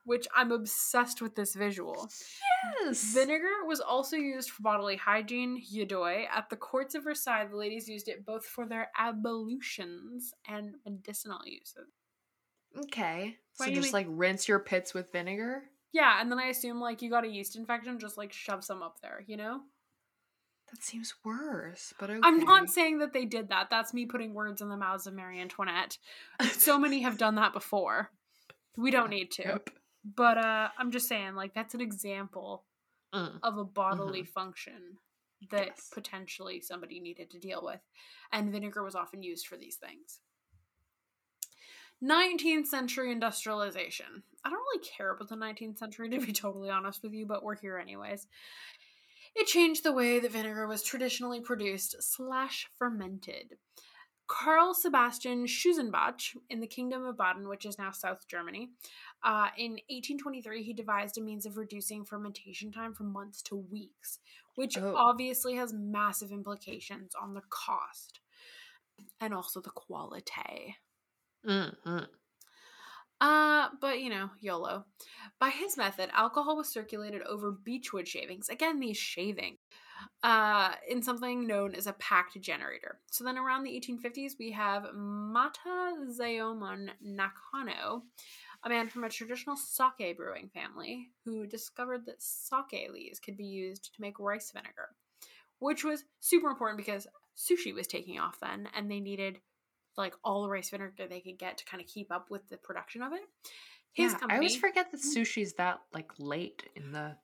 [0.05, 2.11] Which I'm obsessed with this visual.
[2.85, 3.15] Yes.
[3.15, 6.27] Vinegar was also used for bodily hygiene, yudoy.
[6.31, 11.41] At the courts of Versailles, the ladies used it both for their ablutions and medicinal
[11.47, 11.89] uses.
[12.85, 13.37] Okay.
[13.57, 15.65] Why so just mean- like rinse your pits with vinegar.
[15.95, 18.83] Yeah, and then I assume like you got a yeast infection, just like shove some
[18.83, 19.61] up there, you know?
[20.71, 22.19] That seems worse, but okay.
[22.25, 23.69] I'm not saying that they did that.
[23.71, 25.99] That's me putting words in the mouths of Marie Antoinette.
[26.51, 28.11] So many have done that before.
[28.77, 29.43] We don't need to.
[29.45, 29.71] Yep.
[30.17, 32.65] But uh I'm just saying like that's an example
[33.15, 33.39] Mm.
[33.45, 34.99] of a bodily function
[35.53, 35.91] that Yes.
[35.95, 37.79] potentially somebody needed to deal with.
[38.33, 40.19] And vinegar was often used for these things.
[42.03, 44.25] 19th century industrialization.
[44.45, 47.43] I don't really care about the 19th century, to be totally honest with you, but
[47.43, 48.27] we're here anyways.
[49.35, 53.57] It changed the way that vinegar was traditionally produced slash fermented.
[54.27, 58.71] Carl Sebastian Schüzenbach in the Kingdom of Baden, which is now South Germany,
[59.23, 64.19] uh, in 1823 he devised a means of reducing fermentation time from months to weeks,
[64.55, 64.95] which Oh.
[64.97, 68.21] obviously has massive implications on the cost
[69.21, 70.77] and also the quality.
[71.47, 72.07] Mm, mm.
[73.25, 74.85] Uh, but you know, YOLO.
[75.41, 78.51] By his method, alcohol was circulated over beechwood shavings.
[78.51, 79.59] Again, these shavings,
[80.23, 83.01] Uh, in something known as a packed generator.
[83.11, 88.03] So then around the 1850s, we have Mata Zayomon Nakano,
[88.63, 93.47] a man from a traditional sake brewing family, who discovered that sake lees could be
[93.47, 94.91] used to make rice vinegar,
[95.61, 97.07] which was super important because
[97.37, 99.41] sushi was taking off then, and they needed
[99.97, 102.57] like all the rice vinegar they could get to kind of keep up with the
[102.57, 103.23] production of it.
[103.93, 105.17] His Yeah, company, I always forget that mm.
[105.17, 107.17] sushi's that like late in the.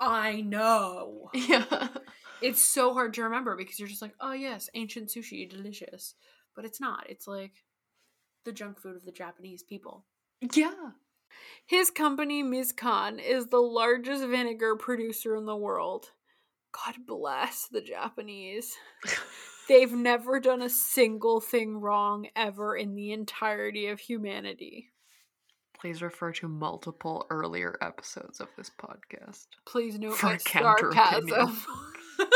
[0.00, 1.30] I know.
[1.34, 1.88] Yeah.
[2.40, 6.14] It's so hard to remember because you're just like, oh yes, ancient sushi, delicious.
[6.54, 7.04] But it's not.
[7.08, 7.64] It's like
[8.44, 10.06] the junk food of the Japanese people.
[10.54, 10.72] yeah.
[11.66, 16.12] His company, Mizkan, is the largest vinegar producer in the world.
[16.72, 18.74] God bless the Japanese.
[19.68, 24.88] They've never done a single thing wrong ever in the entirety of humanity.
[25.78, 29.46] Please refer to multiple earlier episodes of this podcast.
[29.66, 31.56] Please note For my sarcasm.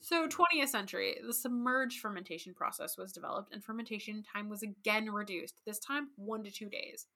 [0.00, 5.62] so, 20th century, the submerged fermentation process was developed, and fermentation time was again reduced.
[5.64, 7.06] This time, one to two days.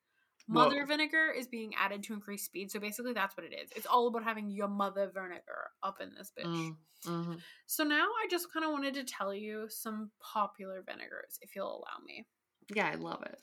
[0.49, 0.87] Mother Whoa.
[0.87, 2.71] vinegar is being added to increase speed.
[2.71, 3.71] So basically, that's what it is.
[3.77, 6.47] It's all about having your mother vinegar up in this bitch.
[6.47, 6.77] Mm,
[7.07, 7.41] mhm.
[7.67, 11.69] So now I just kind of wanted to tell you some popular vinegars, if you'll
[11.69, 12.27] allow me.
[12.75, 13.41] Yeah, I love it.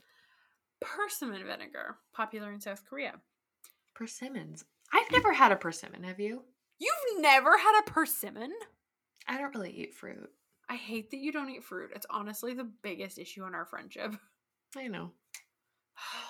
[0.82, 3.16] Persimmon vinegar, popular in South Korea.
[3.96, 4.66] Persimmons.
[4.94, 6.04] I've never had a persimmon.
[6.04, 6.44] Have you?
[6.80, 8.52] You've never had a persimmon?
[9.28, 10.30] I don't really eat fruit.
[10.70, 11.92] I hate that you don't eat fruit.
[11.96, 14.16] It's honestly the biggest issue in our friendship.
[14.78, 15.12] I know.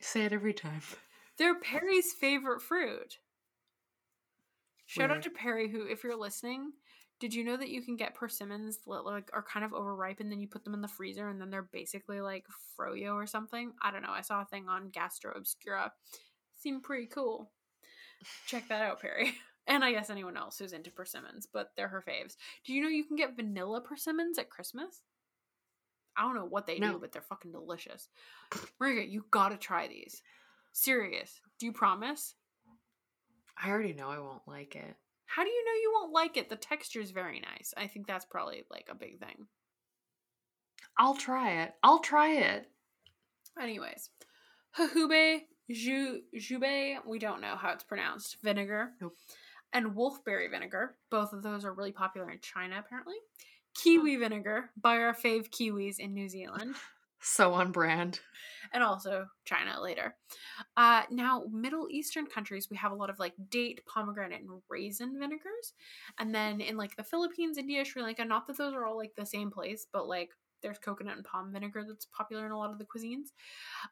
[0.00, 0.82] Say it every time.
[1.38, 3.18] They're Perry's favorite fruit.
[4.86, 6.72] Shout out to Perry, who, if you're listening,
[7.20, 10.30] did you know that you can get persimmons that like are kind of overripe and
[10.30, 12.44] then you put them in the freezer and then they're basically like
[12.78, 13.72] froyo or something?
[13.82, 14.12] I don't know.
[14.12, 15.92] I saw a thing on Gastro Obscura.
[16.56, 17.50] Seemed pretty cool.
[18.46, 19.34] Check that out, Perry.
[19.70, 22.36] And I guess anyone else who's into persimmons, but they're her faves.
[22.64, 25.02] Do you know you can get vanilla persimmons at Christmas?
[26.18, 26.92] I don't know what they No.
[26.94, 28.08] do, but they're fucking delicious.
[28.80, 30.20] Marika, you gotta try these.
[30.72, 31.40] Serious.
[31.58, 32.34] Do you promise?
[33.56, 34.96] I already know I won't like it.
[35.26, 36.48] How do you know you won't like it?
[36.48, 37.72] The texture is very nice.
[37.76, 39.46] I think that's probably like a big thing.
[40.96, 41.74] I'll try it.
[41.82, 42.70] I'll try it.
[43.60, 44.10] Anyways,
[44.78, 48.92] Jujube, ju, jube, we don't know how it's pronounced, vinegar.
[49.00, 49.16] Nope.
[49.72, 50.96] And wolfberry vinegar.
[51.10, 53.16] Both of those are really popular in China, apparently.
[53.82, 56.74] Kiwi vinegar by our fave Kiwis in New Zealand.
[57.20, 58.20] So on brand.
[58.72, 60.14] and also China later.
[60.76, 65.18] Uh, now, Middle Eastern countries, we have a lot of like date, pomegranate, and raisin
[65.18, 65.72] vinegars.
[66.18, 69.14] And then in like the Philippines, India, Sri Lanka, not that those are all like
[69.16, 70.30] the same place, but like
[70.62, 73.32] there's coconut and palm vinegar that's popular in a lot of the cuisines.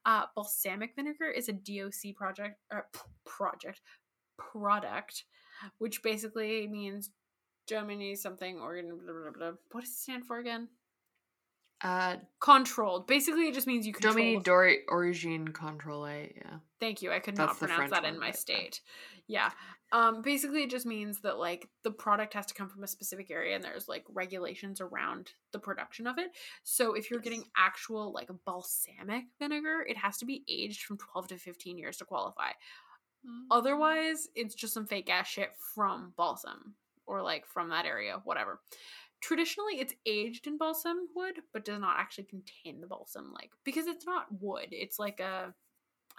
[0.05, 3.81] Uh, balsamic vinegar is a DOC project, or p- project,
[4.37, 5.25] product,
[5.79, 7.11] which basically means
[7.67, 8.99] Germany something organ.
[9.05, 9.53] Blah, blah, blah.
[9.73, 10.69] What does it stand for again?
[11.83, 13.07] Uh Controlled.
[13.07, 14.15] Basically, it just means you control.
[14.15, 16.59] Domini Dori Origine Contrôlée, yeah.
[16.81, 17.13] Thank you.
[17.13, 18.81] I could That's not pronounce that in my right, state.
[19.27, 19.51] Yeah.
[19.93, 23.31] Um basically it just means that like the product has to come from a specific
[23.31, 26.31] area and there's like regulations around the production of it.
[26.63, 31.29] So if you're getting actual like balsamic vinegar, it has to be aged from 12
[31.29, 32.53] to 15 years to qualify.
[33.51, 36.75] Otherwise, it's just some fake ass shit from balsam
[37.07, 38.61] or like from that area, whatever.
[39.21, 43.87] Traditionally, it's aged in balsam wood, but does not actually contain the balsam, like because
[43.87, 44.69] it's not wood.
[44.71, 45.55] It's like a,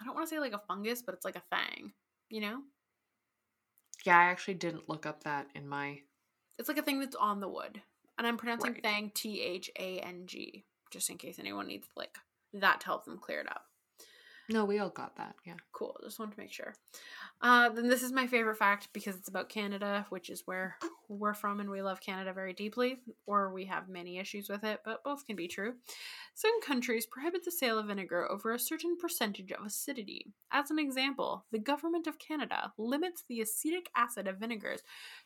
[0.00, 1.92] I don't want to say like a fungus, but it's like a fang,
[2.28, 2.62] you know?
[4.04, 6.00] Yeah, I actually didn't look up that in my.
[6.58, 7.80] It's like a thing that's on the wood,
[8.16, 8.82] and I'm pronouncing Right.
[8.82, 12.16] thang T H A N G, just in case anyone needs like
[12.54, 13.64] that to help them clear it up.
[14.48, 15.36] No, we all got that.
[15.44, 15.54] Yeah.
[15.72, 15.96] Cool.
[16.02, 16.74] Just wanted to make sure.
[17.40, 20.76] Uh, then this is my favorite fact because it's about Canada, which is where
[21.08, 24.80] we're from, and we love Canada very deeply, or we have many issues with it,
[24.84, 25.74] but both can be true.
[26.34, 30.26] Some countries prohibit the sale of vinegar over a certain percentage of acidity.
[30.50, 34.82] As an example, the government of Canada limits the acetic acid of vinegars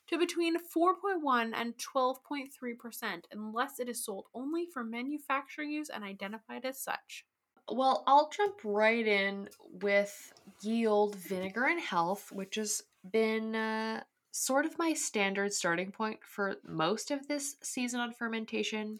[0.07, 6.63] to between 4.1 and 12.3% unless it is sold only for manufacturing use and identified
[6.63, 7.25] as such.
[7.71, 9.49] Well, I'll jump right in
[9.81, 15.91] with ye old vinegar and health, which has been uh, sort of my standard starting
[15.91, 18.97] point for most of this season on fermentation.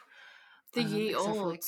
[0.74, 1.40] The Um, ye olds.
[1.40, 1.64] like-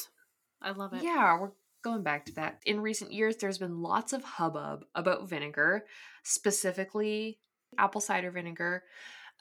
[0.61, 1.03] I love it.
[1.03, 1.51] Yeah, we're
[1.83, 2.59] going back to that.
[2.65, 5.85] In recent years, there's been lots of hubbub about vinegar,
[6.23, 7.39] specifically
[7.77, 8.83] apple cider vinegar,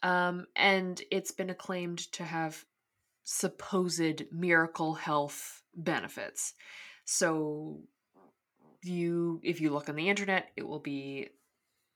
[0.02, 2.64] um, and it's been acclaimed to have
[3.22, 6.54] supposed miracle health benefits.
[7.04, 7.80] So,
[8.82, 11.28] you, if you look on the internet, it will be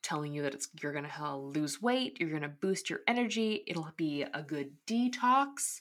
[0.03, 4.23] telling you that it's you're gonna lose weight, you're gonna boost your energy, it'll be
[4.23, 5.81] a good detox.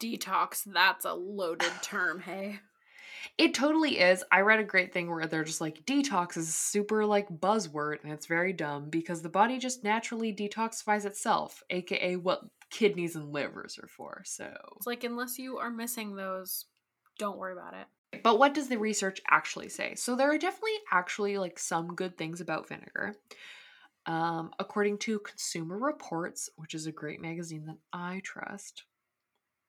[0.00, 2.60] Detox, that's a loaded term, hey.
[3.36, 4.24] It totally is.
[4.32, 8.12] I read a great thing where they're just like detox is super like buzzword and
[8.12, 13.78] it's very dumb because the body just naturally detoxifies itself, aka what kidneys and livers
[13.82, 14.22] are for.
[14.24, 16.64] So, It's like unless you are missing those,
[17.18, 17.86] don't worry about it.
[18.22, 19.94] But what does the research actually say?
[19.94, 23.14] So there are definitely actually like some good things about vinegar.
[24.06, 28.84] Um, according to Consumer Reports, which is a great magazine that I trust,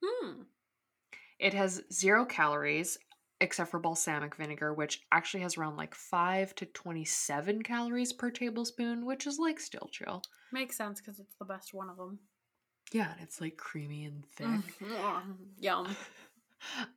[0.04, 0.44] Hmm.
[1.40, 2.98] It has zero calories
[3.40, 9.06] except for balsamic vinegar, which actually has around like 5 to 27 calories per tablespoon,
[9.06, 10.22] which is like still chill.
[10.52, 12.20] Makes sense because it's the best one of them.
[12.92, 14.48] Yeah, and it's like creamy and thick.
[14.80, 15.36] Mm.
[15.60, 15.96] Yum.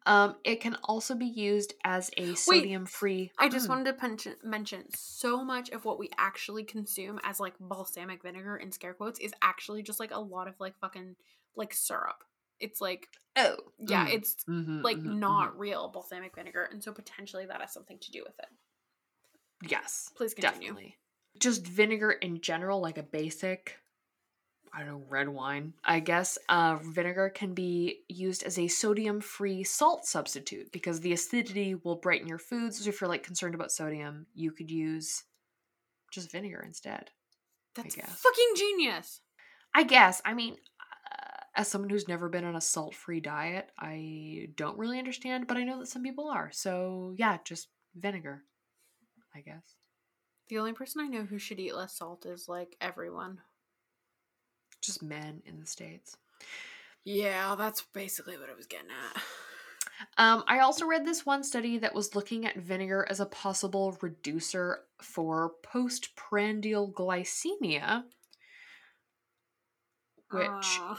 [0.07, 3.33] Um, it can also be used as a sodium free.
[3.39, 8.23] I just wanted to mention so much of what we actually consume as like balsamic
[8.23, 11.17] vinegar in scare quotes is actually just like a lot of like fucking
[11.57, 12.25] like syrup.
[12.61, 16.93] It's like Oh, yeah, mm, it's mhm, like mhm, not real balsamic vinegar, and so
[16.93, 18.49] potentially that has something to do with it.
[19.69, 20.77] Yes, Please continue.
[20.77, 20.97] definitely.
[21.39, 23.79] Just vinegar in general, like a basic,
[24.75, 26.37] I don't know, red wine, I guess.
[26.49, 31.97] Uh, vinegar can be used as a sodium free salt substitute because the acidity will
[31.97, 32.83] brighten your foods.
[32.83, 35.23] So if you're like concerned about sodium, you could use
[36.13, 37.11] just vinegar instead.
[37.77, 39.21] That's fucking genius.
[39.75, 40.21] I guess.
[40.25, 44.79] I mean, uh, as someone who's never been on a salt free diet, I don't
[44.79, 46.51] really understand, but I know that some people are.
[46.53, 48.43] So yeah, just vinegar,
[49.35, 49.77] I guess.
[50.49, 53.39] The only person I know who should eat less salt is like everyone.
[54.85, 56.17] Just men in the States.
[57.05, 59.23] Yeah, that's basically what I was getting at.
[60.19, 63.97] Um, I also read this one study that was looking at vinegar as a possible
[64.01, 68.05] reducer for postprandial glycemia,
[70.31, 70.99] which Aw.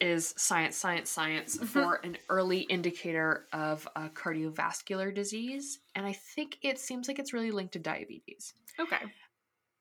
[0.00, 5.80] is science, science, science for an early indicator of uh, cardiovascular disease.
[5.94, 8.54] And I think it seems like it's really linked to diabetes.
[8.78, 9.04] okay.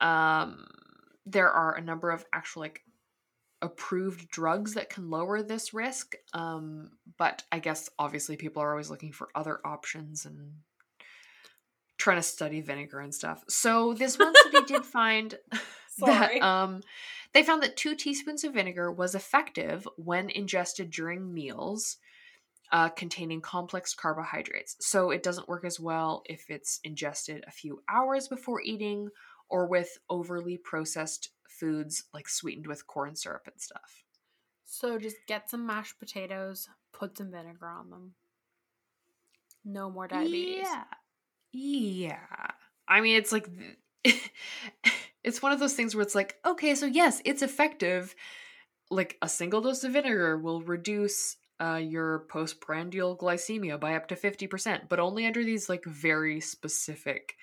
[0.01, 0.65] Um,
[1.25, 2.82] there are a number of actual like
[3.63, 6.15] approved drugs that can lower this risk.
[6.34, 10.52] Um, but I guess obviously people are always looking for other options and
[11.97, 13.43] trying to study vinegar and stuff.
[13.47, 15.36] So this one study did find
[15.99, 16.82] that um
[17.34, 21.97] they found that two teaspoons of vinegar was effective when ingested during meals
[22.72, 24.76] uh, containing complex carbohydrates.
[24.80, 29.09] So it doesn't work as well if it's ingested a few hours before eating
[29.49, 31.30] or with overly processed
[31.60, 34.04] foods like sweetened with corn syrup and stuff.
[34.66, 38.14] So just get some mashed potatoes, put some vinegar on them.
[39.64, 40.66] No more diabetes.
[40.66, 40.84] Yeah.
[41.51, 42.47] Yeah.
[42.88, 43.47] I mean, it's like,
[45.24, 48.16] it's one of those things where it's like, okay, so yes, it's effective.
[48.89, 54.16] Like a single dose of vinegar will reduce uh, your postprandial glycemia by up to
[54.16, 57.36] 50%, but only under these like very specific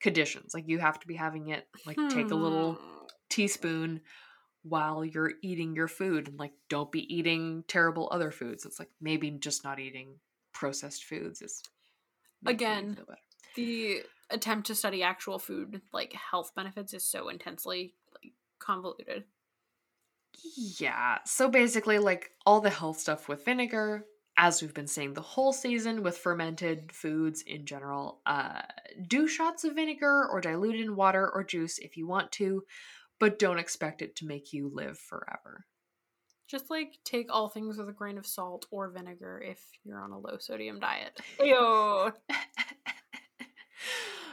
[0.00, 0.54] conditions.
[0.54, 2.97] Like you have to be having it, like take a little Hmm.
[3.28, 4.00] Teaspoon
[4.62, 8.66] while you're eating your food and like don't be eating terrible other foods.
[8.66, 10.16] It's like maybe just not eating
[10.52, 11.62] processed foods is
[12.46, 12.98] Again.
[13.56, 19.24] The attempt to study actual food like health benefits is so intensely like convoluted.
[20.78, 21.18] Yeah.
[21.24, 24.04] So basically, like all the health stuff with vinegar,
[24.36, 28.62] as we've been saying the whole season with fermented foods in general, uh,
[29.08, 32.62] do shots of vinegar or dilute in water or juice if you want to,
[33.18, 35.66] but don't expect it to make you live forever.
[36.48, 40.12] Just like take all things with a grain of salt or vinegar if you're on
[40.12, 41.20] a low sodium diet.
[41.44, 42.10] Ew.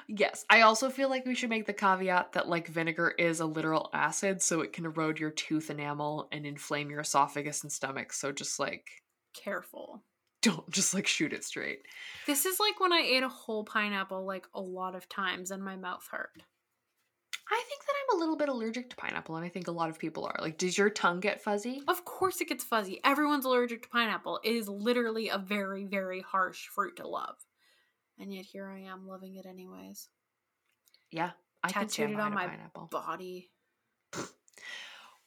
[0.08, 3.46] yes, I also feel like we should make the caveat that like vinegar is a
[3.46, 8.14] literal acid, so it can erode your tooth enamel and inflame your esophagus and stomach.
[8.14, 8.88] So just like
[9.34, 10.02] careful.
[10.42, 11.80] Don't just like shoot it straight.
[12.28, 15.62] This is like when I ate a whole pineapple like a lot of times and
[15.62, 16.44] my mouth hurt.
[17.52, 19.90] I think that I'm a little bit allergic to pineapple, and I think a lot
[19.90, 20.36] of people are.
[20.40, 21.82] Like, does your tongue get fuzzy?
[21.88, 23.00] Of course it gets fuzzy.
[23.04, 24.40] Everyone's allergic to pineapple.
[24.44, 27.36] It is literally a very, very harsh fruit to love.
[28.20, 30.10] And yet here I am loving it anyways.
[31.12, 31.32] Yeah,
[31.64, 32.88] I can stand it on my pineapple.
[32.92, 33.50] body.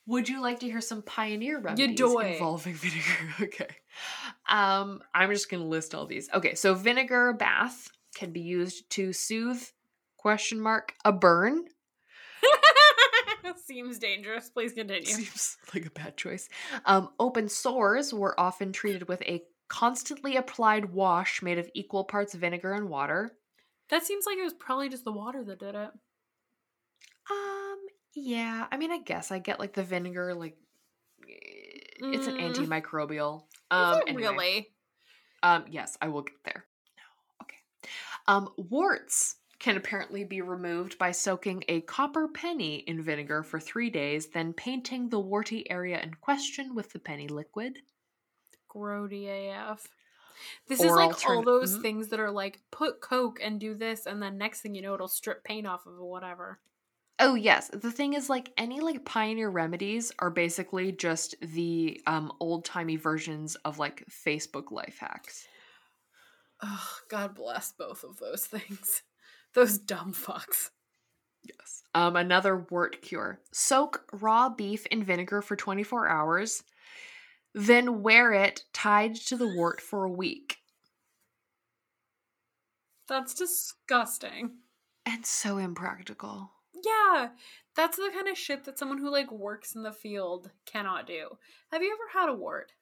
[0.06, 3.34] Would you like to hear some pioneer remedies involving vinegar?
[3.42, 3.68] okay.
[4.48, 6.30] Um, I'm just gonna list all these.
[6.32, 9.62] Okay, so vinegar bath can be used to soothe
[10.16, 11.64] question mark a burn
[13.66, 14.50] Seems dangerous.
[14.50, 15.04] Please continue.
[15.04, 16.48] Seems like a bad choice.
[16.84, 22.34] Um, open sores were often treated with a constantly applied wash made of equal parts
[22.34, 23.30] vinegar and water.
[23.90, 25.90] That seems like it was probably just the water that did it.
[27.30, 27.78] Um,
[28.14, 28.66] yeah.
[28.70, 30.56] I mean, I guess I get like the vinegar, like
[32.00, 32.54] it's an mm.
[32.54, 33.42] antimicrobial.
[33.70, 34.22] Um, anyway.
[34.22, 34.68] really?
[35.42, 36.64] Um, yes, I will get there.
[36.96, 37.56] No, okay.
[38.26, 43.90] Um, warts can apparently be removed by soaking a copper penny in vinegar for three
[43.90, 47.78] days, then painting the warty area in question with the penny liquid.
[48.72, 49.88] Grody AF.
[50.68, 51.82] This or is like altern- all those mm-hmm.
[51.82, 54.94] things that are like put Coke and do this, and then next thing you know,
[54.94, 56.60] it'll strip paint off of whatever.
[57.18, 62.32] Oh yes, the thing is like any like pioneer remedies are basically just the um
[62.38, 65.48] old timey versions of like Facebook life hacks.
[66.62, 69.02] Oh, God bless both of those things.
[69.54, 70.70] Those dumb fucks.
[71.42, 71.82] Yes.
[71.94, 73.40] Um, another wart cure.
[73.52, 76.62] Soak raw beef in vinegar for 24 hours,
[77.54, 80.58] then wear it tied to the wart for a week.
[83.08, 84.58] That's disgusting.
[85.06, 86.50] And so impractical.
[86.84, 87.28] Yeah.
[87.74, 91.38] That's the kind of shit that someone who like works in the field cannot do.
[91.72, 92.72] Have you ever had a wart?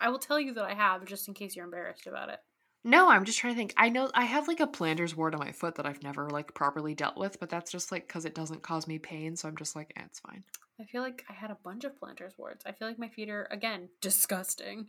[0.00, 2.38] I will tell you that I have just in case you're embarrassed about it.
[2.84, 3.74] No, I'm just trying to think.
[3.76, 6.52] I know I have like a plantar's wart on my foot that I've never like
[6.52, 9.56] properly dealt with, but that's just like because it doesn't cause me pain, so I'm
[9.56, 10.42] just like, eh, it's fine.
[10.80, 12.64] I feel like I had a bunch of plantar's warts.
[12.66, 14.88] I feel like my feet are again disgusting.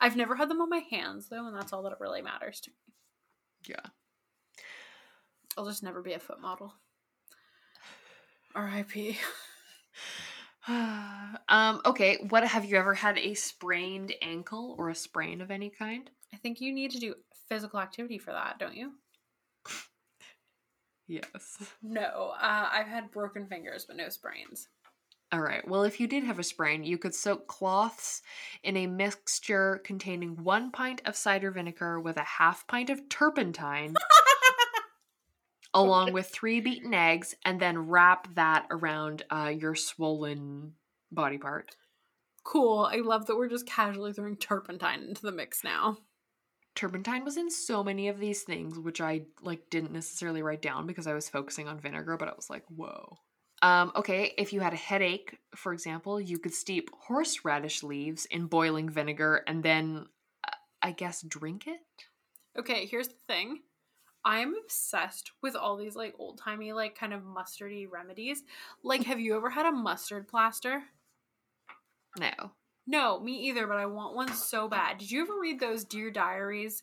[0.00, 2.70] I've never had them on my hands though, and that's all that really matters to
[2.70, 2.94] me.
[3.66, 3.90] Yeah.
[5.56, 6.74] I'll just never be a foot model.
[8.54, 9.18] R.I.P.
[11.48, 11.80] um.
[11.86, 12.18] Okay.
[12.28, 16.10] What have you ever had a sprained ankle or a sprain of any kind?
[16.32, 17.14] I think you need to do
[17.48, 18.92] physical activity for that, don't you?
[21.08, 21.58] Yes.
[21.82, 24.68] No, uh, I've had broken fingers, but no sprains.
[25.32, 25.66] All right.
[25.66, 28.22] Well, if you did have a sprain, you could soak cloths
[28.62, 33.94] in a mixture containing one pint of cider vinegar with a half pint of turpentine,
[35.74, 40.72] along with three beaten eggs, and then wrap that around uh, your swollen
[41.10, 41.74] body part.
[42.44, 42.88] Cool.
[42.92, 45.98] I love that we're just casually throwing turpentine into the mix now
[46.76, 50.86] turpentine was in so many of these things which i like didn't necessarily write down
[50.86, 53.18] because i was focusing on vinegar but i was like whoa.
[53.62, 58.46] Um, okay if you had a headache for example you could steep horseradish leaves in
[58.46, 60.06] boiling vinegar and then
[60.46, 61.80] uh, i guess drink it?
[62.58, 63.60] Okay here's the thing.
[64.24, 68.42] I'm obsessed with all these like old-timey like kind of mustardy remedies.
[68.82, 70.82] Like have you ever had a mustard plaster?
[72.18, 72.52] No
[72.86, 74.98] no, me either, but I want one so bad.
[74.98, 76.82] Did you ever read those Dear Diaries?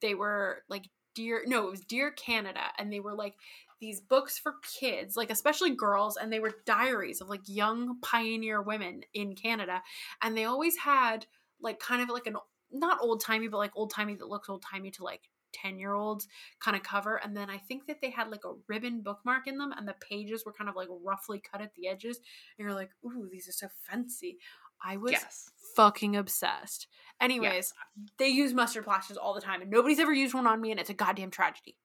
[0.00, 3.34] They were like Dear no, it was Dear Canada and they were like
[3.80, 8.62] these books for kids, like especially girls, and they were diaries of like young pioneer
[8.62, 9.82] women in Canada.
[10.22, 11.26] And they always had
[11.60, 12.36] like kind of like an
[12.72, 15.94] not old timey, but like old timey that looks old timey to like 10 year
[15.94, 16.26] olds
[16.60, 17.16] kind of cover.
[17.22, 19.94] And then I think that they had like a ribbon bookmark in them, and the
[20.08, 22.20] pages were kind of like roughly cut at the edges.
[22.58, 24.38] And you're like, ooh, these are so fancy.
[24.84, 25.50] I was yes.
[25.74, 26.86] fucking obsessed.
[27.20, 27.72] Anyways,
[28.18, 30.80] they use mustard plasters all the time, and nobody's ever used one on me, and
[30.80, 31.76] it's a goddamn tragedy.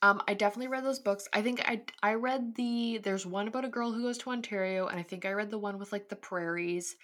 [0.00, 1.28] Um, I definitely read those books.
[1.32, 4.88] I think I I read the there's one about a girl who goes to Ontario,
[4.88, 6.96] and I think I read the one with like the prairies,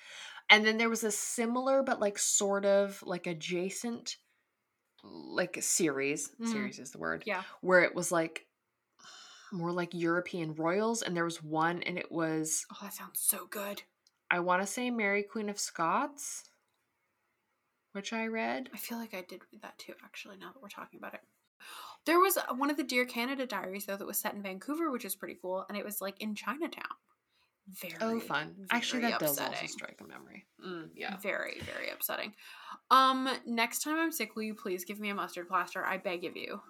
[0.51, 4.17] and then there was a similar but like sort of like adjacent
[5.05, 6.31] like a series.
[6.41, 6.51] Mhm.
[6.51, 7.23] Series is the word.
[7.25, 7.45] Yeah.
[7.61, 8.47] Where it was like
[9.53, 13.47] more like European royals, and there was one, and it was Oh, that sounds so
[13.47, 13.83] good.
[14.31, 16.51] I want to say Mary Queen of Scots,
[17.93, 18.69] which I read.
[18.75, 21.21] I feel like I did read that too, actually, now that we're talking about it.
[22.05, 25.05] There was one of the Dear Canada diaries, though, that was set in Vancouver, which
[25.05, 26.85] is pretty cool, and it was like in Chinatown.
[27.81, 28.55] Very Oh, fun!
[28.71, 30.47] Actually, very that does also strike a memory.
[30.65, 31.17] Mm, yeah.
[31.19, 32.33] Very, very upsetting.
[32.91, 35.85] Um, next time I'm sick, will you please give me a mustard plaster?
[35.85, 36.63] I beg of you.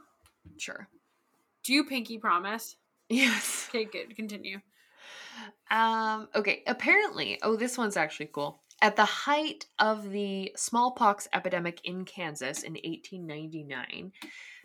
[0.57, 0.89] Sure.
[1.63, 2.77] Do you pinky promise?
[3.11, 3.69] Yes.
[3.71, 4.15] Okay, good.
[4.17, 4.59] Continue.
[5.71, 8.63] Um, okay, apparently, oh, this one's actually cool.
[8.81, 14.13] At the height of the smallpox epidemic in Kansas in 1899,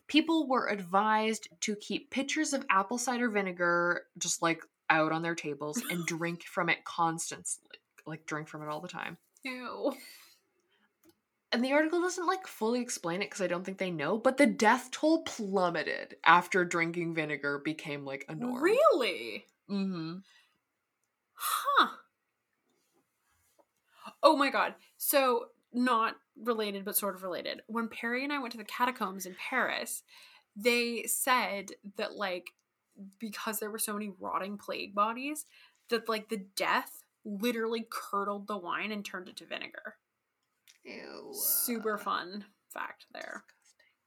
[0.07, 5.35] people were advised to keep pitchers of apple cider vinegar just like out on their
[5.35, 9.17] tables and drink from it constantly, like drink from it all the time.
[9.43, 9.93] Ew.
[11.51, 14.37] And the article doesn't like fully explain it because I don't think they know, but
[14.37, 18.61] the death toll plummeted after drinking vinegar became like a norm.
[18.61, 19.45] Really?
[19.69, 20.17] Mm-hmm.
[24.23, 24.75] Oh my god.
[24.97, 27.61] So, not related, but sort of related.
[27.67, 30.03] When Perry and I went to the catacombs in Paris,
[30.55, 32.51] they said that, like,
[33.19, 35.45] because there were so many rotting plague bodies,
[35.89, 39.95] that, like, the death literally curdled the wine and turned it to vinegar.
[40.85, 41.31] Ew.
[41.33, 43.43] Super fun fact there.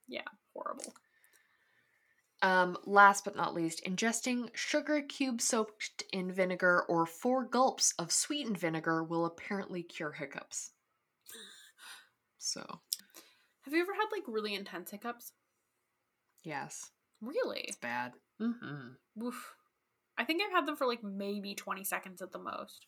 [0.09, 0.23] Yeah,
[0.55, 0.95] horrible.
[2.43, 8.13] Um, last but not least, ingesting sugar cubes soaked in vinegar or four gulps of
[8.13, 10.73] sweetened vinegar will apparently cure hiccups.
[12.39, 12.65] So,
[13.63, 15.33] Have you ever had, like, really intense hiccups?
[16.45, 16.91] yes,
[17.23, 17.63] Really?
[17.67, 18.13] it's bad.
[18.41, 19.23] Mm-hmm.
[19.25, 19.55] Oof.
[20.19, 22.87] I think I've had them for, like, maybe 20 seconds at the most.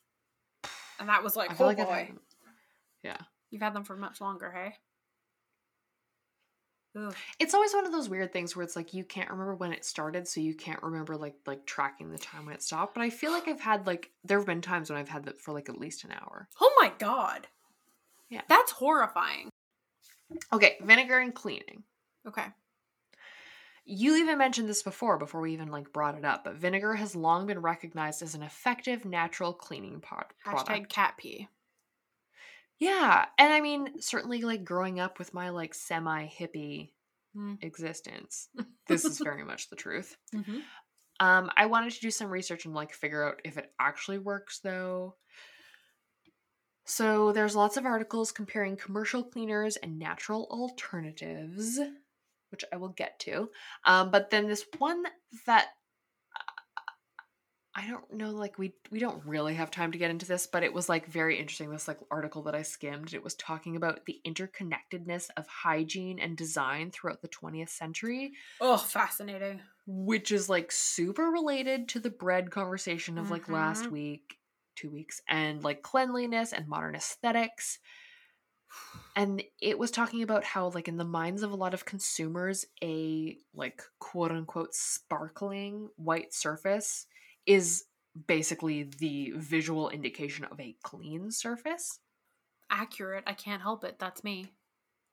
[1.00, 1.84] And that was like, I feel oh like boy.
[1.84, 2.18] had-
[3.02, 3.16] yeah.
[3.50, 4.76] You've had them for much longer, hey?
[6.98, 7.14] Ugh.
[7.38, 9.84] It's always one of those weird things where it's like you can't remember when it
[9.84, 12.94] started, so you can't remember like like tracking the time when it stopped.
[12.94, 15.40] But I feel like I've had like there have been times when I've had that
[15.40, 16.48] for like at least an hour.
[16.60, 17.46] Oh my god.
[18.30, 18.42] Yeah.
[18.48, 19.50] That's horrifying.
[20.52, 21.84] Okay, vinegar and cleaning.
[22.26, 22.44] Okay.
[23.90, 27.16] You even mentioned this before, before we even like brought it up, but vinegar has
[27.16, 30.88] long been recognized as an effective natural cleaning pod- Hashtag product.
[30.90, 31.48] cat pee.
[32.78, 36.90] Yeah, and I mean, certainly like growing up with my like semi hippie
[37.36, 37.62] Mm.
[37.62, 38.48] existence,
[38.88, 40.16] this is very much the truth.
[40.34, 40.58] Mm-hmm.
[41.20, 44.60] Um, I wanted to do some research and like figure out if it actually works
[44.60, 45.14] though.
[46.86, 51.78] So there's lots of articles comparing commercial cleaners and natural alternatives,
[52.50, 53.50] which I will get to.
[53.84, 55.04] Um, but then this one
[55.44, 55.66] that
[57.74, 60.62] I don't know, like we we don't really have time to get into this, but
[60.64, 61.70] it was like very interesting.
[61.70, 66.36] This like article that I skimmed, it was talking about the interconnectedness of hygiene and
[66.36, 69.62] design throughout the 20th century Oh, fascinating.
[69.86, 73.90] which is like super related to the bread conversation of like last Mhm.
[73.90, 74.38] week,
[74.76, 77.78] two weeks, and like cleanliness and modern aesthetics.
[79.16, 82.64] And it was talking about how, like, in the minds of a lot of consumers,
[82.82, 87.06] a like quote unquote sparkling white surface
[87.48, 87.84] is
[88.26, 92.00] basically the visual indication of a clean surface.
[92.70, 93.24] Accurate.
[93.26, 93.98] I can't help it.
[93.98, 94.52] That's me.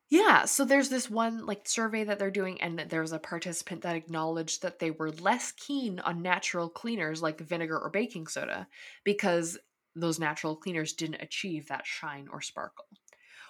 [0.10, 3.82] Yeah, so there's this one like survey that they're doing, and there was a participant
[3.82, 8.68] that acknowledged that they were less keen on natural cleaners like vinegar or baking soda
[9.04, 9.58] because
[9.96, 12.86] those natural cleaners didn't achieve that shine or sparkle.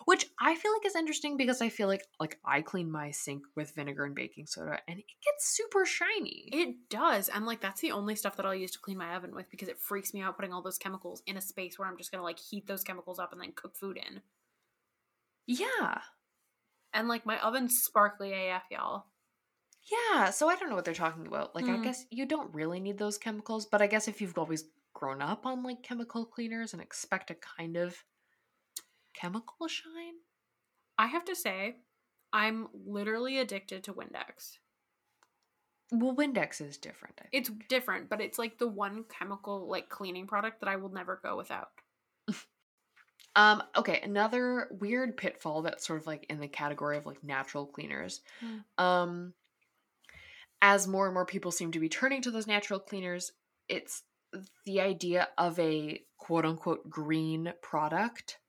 [0.06, 3.44] Which I feel like is interesting because I feel like like I clean my sink
[3.56, 6.48] with vinegar and baking soda and it gets super shiny.
[6.54, 7.28] It does.
[7.28, 9.68] And like that's the only stuff that I'll use to clean my oven with because
[9.68, 12.24] it freaks me out putting all those chemicals in a space where I'm just gonna
[12.24, 14.22] like heat those chemicals up and then cook food in.
[15.48, 16.02] yeah.
[16.94, 19.06] And like my oven's sparkly AF, y'all.
[19.92, 21.54] Yeah, so I don't know what they're talking about.
[21.56, 21.84] Like, I Mm.
[21.84, 25.46] guess you don't really need those chemicals, but I guess if you've always grown up
[25.46, 28.04] on like chemical cleaners and expect a kind of
[29.20, 30.16] chemical shine,
[30.98, 31.78] I have to say,
[32.34, 34.58] I'm literally addicted to Windex.
[35.92, 37.20] well, Windex is different.
[37.32, 41.20] It's different, but it's like the one chemical like cleaning product that I will never
[41.24, 41.70] go without.
[43.38, 47.66] Um, okay, another weird pitfall that's sort of like in the category of like natural
[47.66, 48.22] cleaners.
[48.40, 48.84] Hmm.
[48.84, 49.34] Um,
[50.62, 53.34] as more and more people seem to be turning to those natural cleaners,
[53.68, 54.04] it's
[54.66, 58.40] the idea of a quote unquote green product.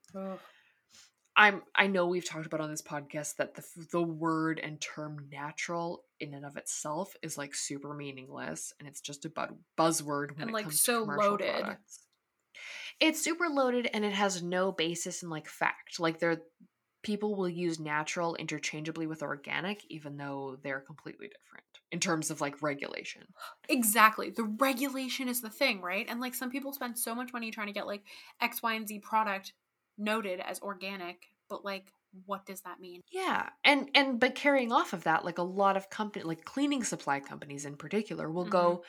[1.37, 5.29] I'm I know we've talked about on this podcast that the the word and term
[5.31, 10.33] natural in and of itself is like super meaningless and it's just a bu- buzzword
[10.33, 11.55] when And, it like, comes so to commercial loaded.
[11.61, 12.01] products.
[13.01, 16.01] It's super loaded and it has no basis in like fact.
[16.01, 16.41] Like there
[17.03, 22.41] people will use natural interchangeably with organic, even though they're completely different in terms of
[22.41, 23.23] like regulation.
[23.69, 24.31] Exactly.
[24.31, 26.07] The regulation is the thing, right?
[26.09, 28.03] And like some people spend so much money trying to get like
[28.41, 29.53] X, Y, and Z product
[29.99, 31.93] noted as organic, but like
[32.25, 33.03] what does that mean?
[33.11, 33.51] Yeah.
[33.65, 37.21] And and but carrying off of that, like a lot of company like cleaning supply
[37.21, 38.47] companies in particular will Mhm.
[38.47, 38.85] go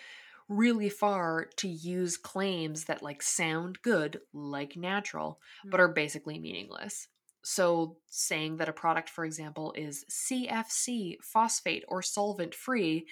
[0.50, 5.42] really far to use claims that like sound good like natural
[5.72, 5.82] but Mm.
[5.82, 7.10] are basically meaningless.
[7.44, 13.08] So saying that a product for example is CFC, phosphate or solvent free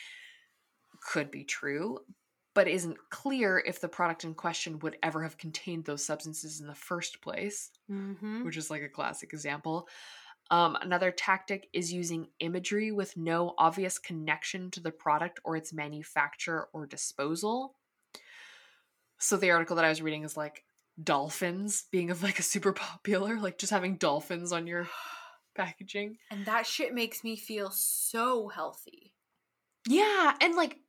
[1.01, 1.99] could be true,
[2.53, 6.67] but isn't clear if the product in question would ever have contained those substances in
[6.67, 8.45] the first place Mm-hmm.
[8.45, 9.87] which is like a classic example.
[10.51, 15.73] Um, another tactic is using imagery with no obvious connection to the product or its
[15.73, 17.75] manufacture or disposal.
[19.19, 20.63] So the article that I was reading is like
[21.01, 24.87] dolphins being of like a super popular, like just having dolphins on your
[25.55, 26.17] packaging.
[26.31, 29.13] And that shit makes me feel so healthy.
[29.87, 30.79] Yeah, and like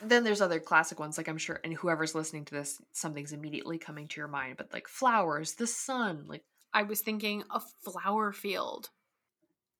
[0.00, 3.78] then there's other classic ones like I'm sure and whoever's listening to this something's immediately
[3.78, 8.32] coming to your mind, but like flowers, the sun, like I was thinking a flower
[8.32, 8.90] field.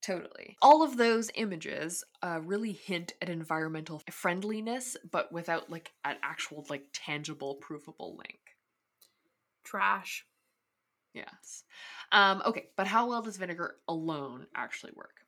[0.02, 0.56] Totally.
[0.60, 6.66] All of those images uh, really hint at environmental friendliness, but without like an actual,
[6.68, 8.40] like, tangible, provable link.
[9.62, 10.26] Trash.
[11.14, 11.62] Yes.
[12.10, 15.22] Um, okay, but how well does vinegar alone actually work?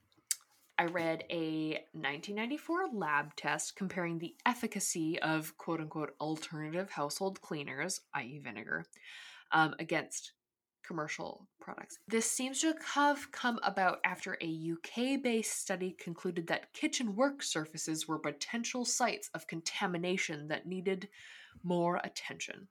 [0.79, 8.01] I read a 1994 lab test comparing the efficacy of quote unquote alternative household cleaners,
[8.15, 8.85] i.e., vinegar,
[9.53, 10.33] um, against
[10.85, 11.99] commercial products.
[12.09, 17.43] This seems to have come about after a UK based study concluded that kitchen work
[17.43, 21.09] surfaces were potential sites of contamination that needed
[21.63, 22.69] more attention.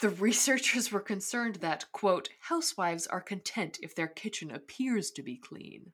[0.00, 5.36] The researchers were concerned that, quote, housewives are content if their kitchen appears to be
[5.36, 5.92] clean.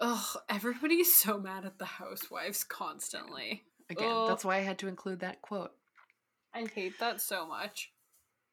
[0.00, 3.64] Ugh, everybody's so mad at the housewives constantly.
[3.90, 4.28] Again, Ugh.
[4.28, 5.72] that's why I had to include that quote.
[6.54, 7.92] I hate that so much.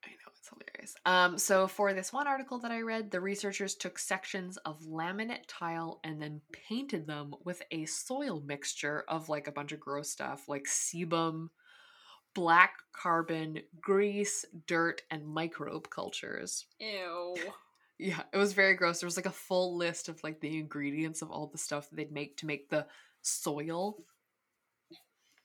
[0.03, 0.95] I know it's hilarious.
[1.05, 5.45] Um, so for this one article that I read, the researchers took sections of laminate
[5.47, 10.09] tile and then painted them with a soil mixture of like a bunch of gross
[10.09, 11.49] stuff like sebum,
[12.33, 16.65] black carbon, grease, dirt, and microbe cultures.
[16.79, 17.35] Ew.
[17.97, 18.99] Yeah, it was very gross.
[18.99, 21.95] There was like a full list of like the ingredients of all the stuff that
[21.95, 22.85] they'd make to make the
[23.21, 24.03] soil.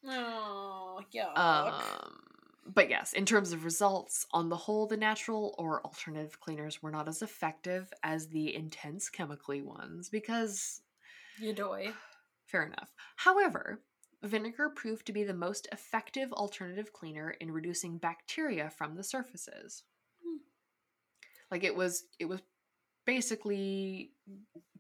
[0.05, 1.39] Oh, yuck.
[1.39, 2.21] Um,
[2.67, 6.91] but yes, in terms of results, on the whole, the natural or alternative cleaners were
[6.91, 10.83] not as effective as the intense chemically ones because,
[11.41, 11.93] Yadoy.
[12.47, 12.93] fair enough.
[13.17, 13.81] However,
[14.23, 19.85] vinegar proved to be the most effective alternative cleaner in reducing bacteria from the surfaces.
[21.51, 22.41] Like it was, it was
[23.07, 24.13] basically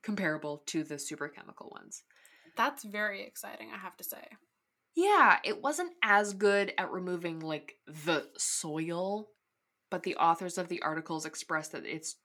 [0.02, 2.02] comparable to the super chemical ones.
[2.56, 4.24] That's very exciting, I have to say.
[4.94, 9.28] Yeah, it wasn't as good at removing like the soil,
[9.90, 12.16] but the authors of the articles expressed that it's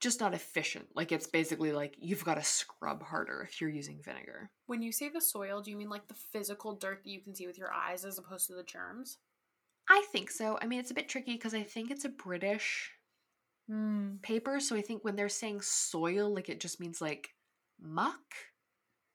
[0.00, 0.86] just not efficient.
[0.94, 4.50] Like it's basically like you've got to scrub harder if you're using vinegar.
[4.66, 7.34] When you say the soil, do you mean like the physical dirt that you can
[7.34, 9.18] see with your eyes as opposed to the germs?
[9.88, 10.58] I think so.
[10.60, 12.90] I mean, it's a bit tricky because I think it's a British
[13.68, 14.16] Hmm.
[14.22, 17.34] paper, so I think when they're saying soil, like it just means like
[17.80, 18.34] muck,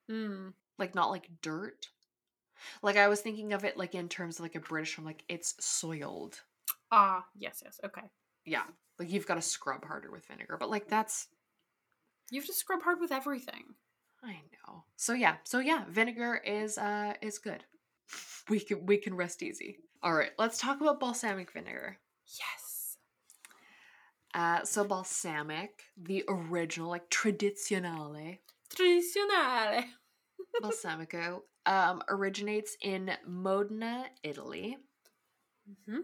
[0.07, 0.49] Hmm.
[0.77, 1.87] like not like dirt.
[2.83, 5.23] Like I was thinking of it like in terms of like a British, I'm like
[5.29, 6.41] it's soiled.
[6.91, 7.79] Ah, yes, yes.
[7.83, 8.09] Okay.
[8.45, 8.63] Yeah,
[8.99, 11.27] like you've got to scrub harder with vinegar, but like that's
[12.31, 13.75] You have to scrub hard with everything.
[14.23, 14.85] I know.
[14.95, 17.65] So yeah, so yeah, vinegar is uh is good.
[18.49, 19.77] We can we can rest easy.
[20.03, 21.99] All right, let's talk about balsamic vinegar.
[22.25, 22.70] Yes.
[24.33, 29.85] Uh so balsamic, the original like tradizionale Tradizionale.
[30.61, 34.77] balsamico um originates in Modena, Italy,
[35.85, 36.01] hmm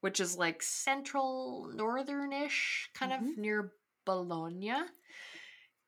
[0.00, 3.36] which is like central northernish kind of Mhm.
[3.36, 3.72] near
[4.04, 4.72] Bologna,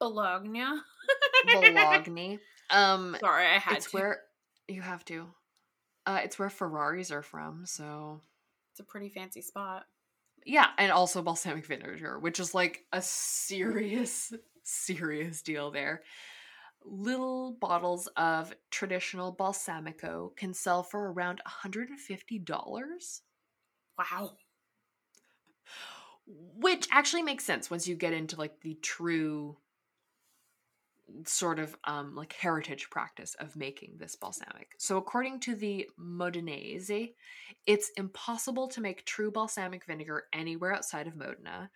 [0.00, 0.64] Bologna.
[1.42, 2.38] Bologna.
[2.70, 4.02] um Sorry, I had it's to.
[4.02, 4.24] where
[4.68, 5.34] you have to.
[6.06, 8.22] Uh it's where Ferraris are from, so
[8.72, 9.86] It's a pretty fancy spot.
[10.44, 14.32] Yeah, and also balsamic vinegar, which is like a serious,
[14.62, 16.02] serious deal there.
[16.84, 23.22] Little bottles of traditional balsamico can sell for around $150,
[23.96, 24.38] Wow.
[26.26, 29.56] which actually makes sense once you get into like the true
[31.24, 34.72] sort of um like heritage practice of making this balsamic.
[34.78, 37.12] So according to the Modenese,
[37.66, 41.70] it's impossible to make true balsamic vinegar anywhere outside of Modena,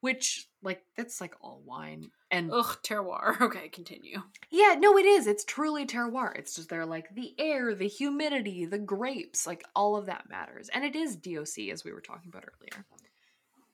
[0.00, 3.40] which like that's like all wine and Ugh, terroir.
[3.40, 4.20] Okay, continue.
[4.50, 8.64] yeah no it is it's truly terroir it's just they're like the air the humidity
[8.66, 12.28] the grapes like all of that matters and it is doc as we were talking
[12.28, 12.84] about earlier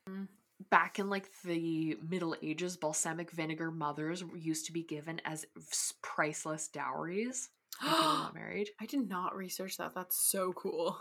[0.09, 0.27] Mm.
[0.73, 5.45] Back in like the middle ages balsamic vinegar mothers used to be given as
[6.03, 7.51] priceless dowries
[7.81, 9.95] got married I did not research that.
[9.95, 10.99] That's so cool.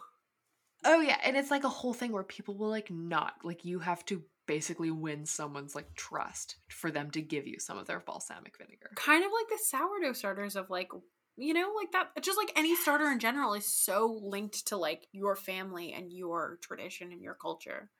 [0.84, 3.80] Oh yeah, and it's like a whole thing where people will like not like you
[3.80, 8.00] have to basically win someone's like trust for them to give you some of their
[8.00, 8.90] balsamic vinegar.
[8.96, 10.90] Kind of like the sourdough starters of like,
[11.38, 12.22] you know, like that.
[12.22, 16.58] Just like any starter in general is so linked to like your family and your
[16.62, 17.92] tradition and your culture.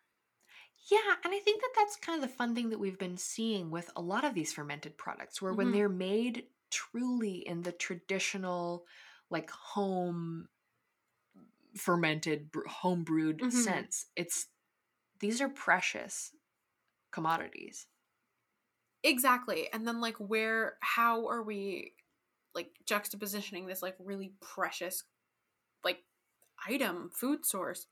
[0.90, 3.70] Yeah, and I think that that's kind of the fun thing that we've been seeing
[3.70, 5.72] with a lot of these fermented products where when Mhm.
[5.72, 8.88] they're made truly in the traditional
[9.30, 10.50] like home
[11.76, 13.52] fermented home brewed Mhm.
[13.52, 14.48] sense, it's
[15.20, 16.34] these are precious
[17.12, 17.88] commodities.
[19.04, 19.72] Exactly.
[19.74, 21.96] And then like where how are we
[22.56, 25.04] like juxtapositioning this like really precious
[25.84, 26.04] like
[26.68, 27.88] item, food source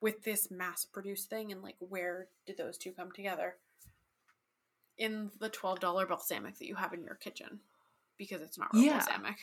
[0.00, 3.56] with this mass produced thing and like where did those two come together?
[4.96, 7.60] In the $12 balsamic that you have in your kitchen
[8.16, 8.98] because it's not real Yeah.
[8.98, 9.38] balsamic.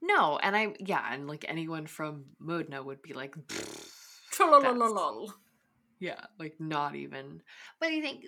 [0.00, 3.34] No, and I yeah, and like anyone from Modena would be like
[5.98, 7.42] Yeah, like not even.
[7.80, 8.24] But I think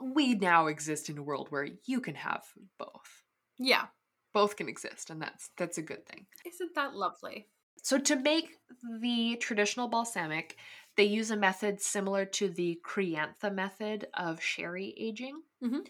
[0.00, 2.44] we now exist in a world where you can have
[2.78, 3.22] both.
[3.58, 3.86] Yeah.
[4.32, 6.26] Both can exist, and that's that's a good thing.
[6.44, 7.46] Isn't that lovely?
[7.82, 8.56] So to make
[9.00, 10.56] the traditional balsamic,
[10.96, 15.42] they use a method similar to the Crianza method of sherry aging.
[15.62, 15.86] Mhm.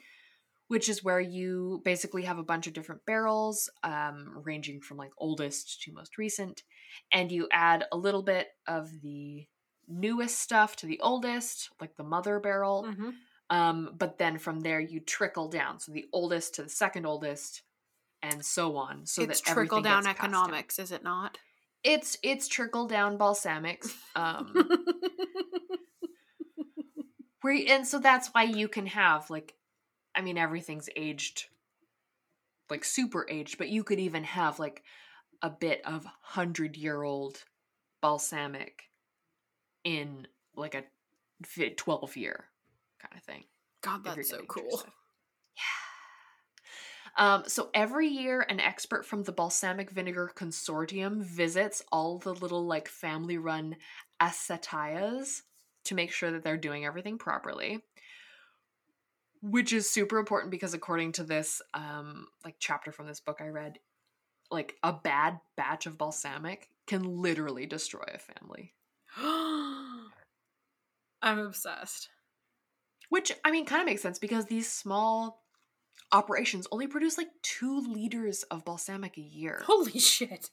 [0.69, 5.13] Which is where you basically have a bunch of different barrels, um, ranging from like
[5.19, 6.63] oldest to most recent,
[7.13, 9.47] and you add a little bit of the
[9.87, 12.85] newest stuff to the oldest, like the mother barrel.
[12.89, 13.11] Mm-hmm.
[13.51, 17.63] Um, but then from there you trickle down, so the oldest to the second oldest,
[18.23, 19.05] and so on.
[19.05, 21.39] So it's that trickle down economics, is it not?
[21.85, 23.93] It's it's trickle down balsamics.
[24.17, 24.53] Um,
[27.43, 29.55] where and so that's why you can have like,
[30.15, 31.45] I mean everything's aged,
[32.71, 34.83] like super aged, but you could even have like
[35.43, 37.45] a bit of hundred year old
[38.01, 38.85] balsamic
[39.85, 40.27] in
[40.57, 40.85] like a
[41.77, 42.47] twelve year
[42.99, 43.45] kind of thing.
[43.83, 44.83] God, that's so cool.
[45.57, 45.84] Yeah.
[47.17, 52.67] Um, so every year, an expert from the Balsamic Vinegar Consortium visits all the little
[52.67, 53.77] like family-run
[54.21, 55.43] acetaias
[55.85, 57.81] to make sure that they're doing everything properly.
[59.43, 63.49] Which is super important because according to this um like chapter from this book I
[63.49, 63.79] read,
[64.51, 68.73] like a bad batch of balsamic can literally destroy a family.
[71.23, 72.09] I'm obsessed.
[73.11, 75.44] Which I mean kind of makes sense because these small
[76.13, 79.61] operations only produce like two liters of balsamic a year.
[79.65, 80.51] Holy shit.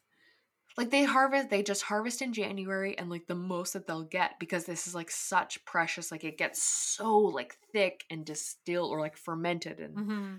[0.77, 4.39] Like they harvest, they just harvest in January and like the most that they'll get
[4.39, 8.99] because this is like such precious, like it gets so like thick and distilled or
[8.99, 10.33] like fermented and Mm-hmm.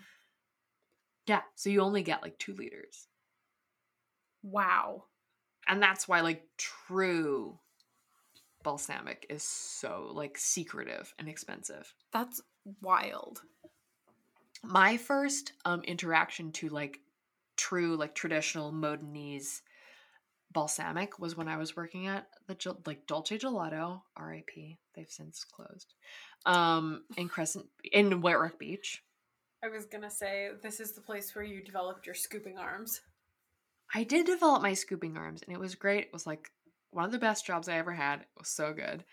[1.26, 3.06] yeah, so you only get like two liters.
[4.42, 5.04] Wow.
[5.68, 7.58] And that's why like true
[8.64, 11.92] balsamic is so like secretive and expensive.
[12.12, 12.40] That's
[12.80, 13.42] wild.
[14.62, 17.00] My first um interaction to like
[17.56, 19.60] true like traditional Modenese
[20.52, 24.78] balsamic was when I was working at the like Dolce Gelato, R.I.P.
[24.94, 25.94] They've since closed.
[26.44, 29.02] Um, in Crescent in White Rock Beach.
[29.64, 33.00] I was gonna say this is the place where you developed your scooping arms.
[33.94, 36.04] I did develop my scooping arms, and it was great.
[36.04, 36.50] It was like
[36.90, 38.20] one of the best jobs I ever had.
[38.20, 39.04] It was so good.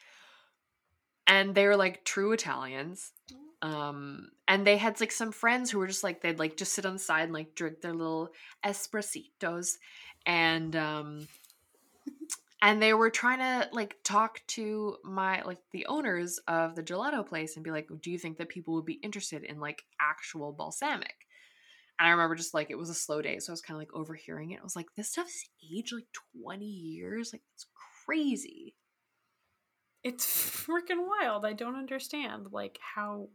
[1.28, 3.12] And they were like true Italians.
[3.62, 6.86] Um, and they had like some friends who were just like they'd like just sit
[6.86, 8.30] on the side and like drink their little
[8.66, 9.78] espressitos,
[10.26, 11.28] and um,
[12.62, 17.26] and they were trying to like talk to my like the owners of the gelato
[17.26, 20.54] place and be like, do you think that people would be interested in like actual
[20.54, 21.28] balsamic?
[22.00, 23.82] And I remember just like it was a slow day, so I was kind of
[23.82, 24.60] like overhearing it.
[24.62, 26.08] I was like, this stuff's aged like
[26.42, 27.66] twenty years, like it's
[28.06, 28.76] crazy.
[30.02, 31.46] It's freaking wild.
[31.46, 33.28] I don't understand like how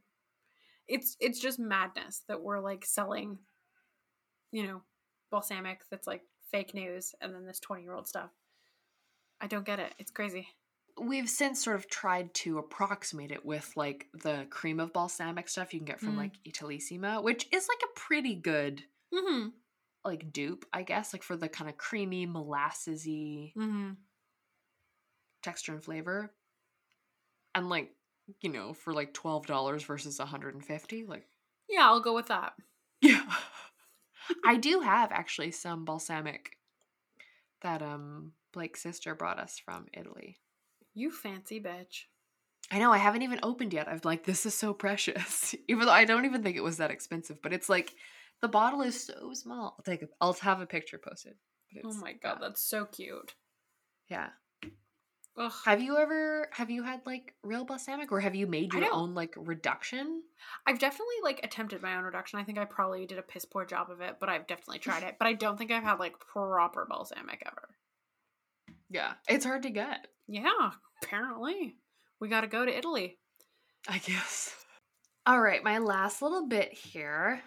[0.89, 3.39] it's it's just madness that we're like selling
[4.53, 4.82] you know
[5.30, 8.30] balsamic that's like fake news and then this 20 year old stuff.
[9.41, 9.93] I don't get it.
[9.99, 10.49] It's crazy.
[11.01, 15.74] We've since sort of tried to approximate it with like the cream of balsamic stuff
[15.74, 16.18] you can get from Mm.
[16.18, 19.53] like Italissima, which is like a pretty good Mhm.
[20.05, 23.97] like dupe, I guess, like for the kind of creamy, molassesy Mhm.
[25.43, 26.32] texture and flavor.
[27.55, 27.97] And like
[28.41, 31.27] you know, for like $12 versus 150 like
[31.68, 32.55] Yeah, I'll go with that.
[33.01, 33.25] yeah.
[34.45, 36.57] I do have actually some balsamic
[37.62, 40.39] that um Blake's sister brought us from Italy.
[40.95, 42.05] You fancy bitch.
[42.70, 43.89] I know I haven't even opened yet.
[43.89, 45.55] I'm like, this is so precious.
[45.68, 47.95] even though I don't even think it was that expensive, but it's like
[48.41, 49.75] the bottle is so small.
[49.79, 51.35] I'll take a, I'll have a picture posted.
[51.85, 53.35] Oh my god, that's so cute.
[54.09, 54.29] yeah.
[55.37, 55.53] Ugh.
[55.64, 59.14] Have you ever have you had like real balsamic or have you made your own
[59.14, 60.22] like reduction?
[60.66, 62.39] I've definitely like attempted my own reduction.
[62.39, 65.03] I think I probably did a piss poor job of it, but I've definitely tried
[65.09, 65.16] it.
[65.18, 67.68] But I don't think I've had like proper balsamic ever.
[68.89, 69.14] Yeah.
[69.28, 70.70] It's hard to get, Yeah,
[71.03, 71.78] apparently.
[72.20, 73.18] We gotta go to Italy.
[73.89, 74.55] I guess.
[75.26, 77.41] All right, my last little bit here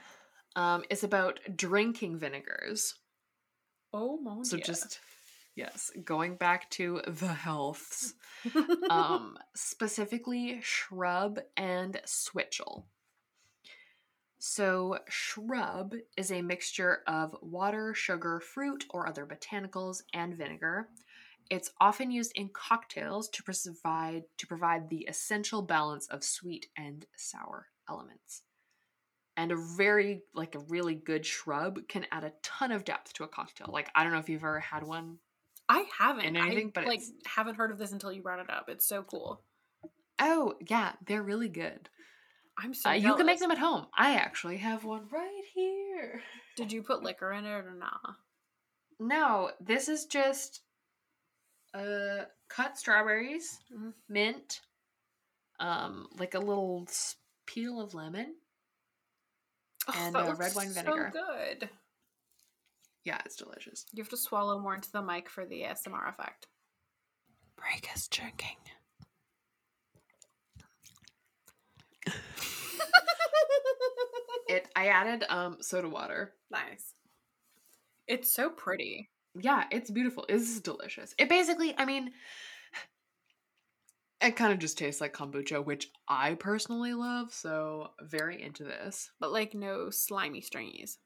[0.57, 2.95] um is about drinking vinegars.
[3.93, 4.99] Oh my So just
[5.57, 8.13] yes, going back to the healths.
[8.89, 12.85] um, specifically shrub and switchel.
[14.37, 20.89] So, shrub is a mixture of water, sugar, fruit, or other botanicals, and vinegar.
[21.49, 27.05] It's often used in cocktails to provide to provide the essential balance of sweet and
[27.15, 28.43] sour elements.
[29.35, 33.23] And a very like a really good shrub can add a ton of depth to
[33.23, 33.69] a cocktail.
[33.71, 35.17] Like I don't know if you've ever had one.
[35.69, 36.35] I haven't.
[36.35, 38.69] anything, I, like haven't heard of this until you brought it up.
[38.69, 39.41] It's so cool.
[40.19, 41.89] Oh, yeah, they're really good.
[42.57, 43.85] I'm so Uh, you can make them at home.
[43.95, 46.21] I actually have one right here.
[46.55, 48.13] Did you put liquor in it or nah?
[48.99, 50.61] No, this is just
[51.73, 53.93] uh cut strawberries, Mhm.
[54.09, 54.61] mint,
[55.59, 56.87] um like a little
[57.45, 58.35] peel of lemon.
[59.87, 61.11] Ugh, And, uh, red wine so vinegar.
[61.13, 61.69] good.
[63.07, 63.85] Yeah, it's delicious.
[63.93, 66.47] You have to swallow more into the mic for the ASMR effect.
[67.55, 68.57] Break is drinking.
[74.49, 76.33] It I added um soda water.
[76.51, 76.95] nice.
[78.07, 79.09] It's so pretty.
[79.39, 80.25] Yeah, it's beautiful.
[80.27, 81.15] It's delicious.
[81.17, 82.11] It basically, I mean,
[84.21, 89.11] it kind of just tastes like kombucha, which I personally love, so very into this.
[89.19, 90.97] But like no slimy stringies.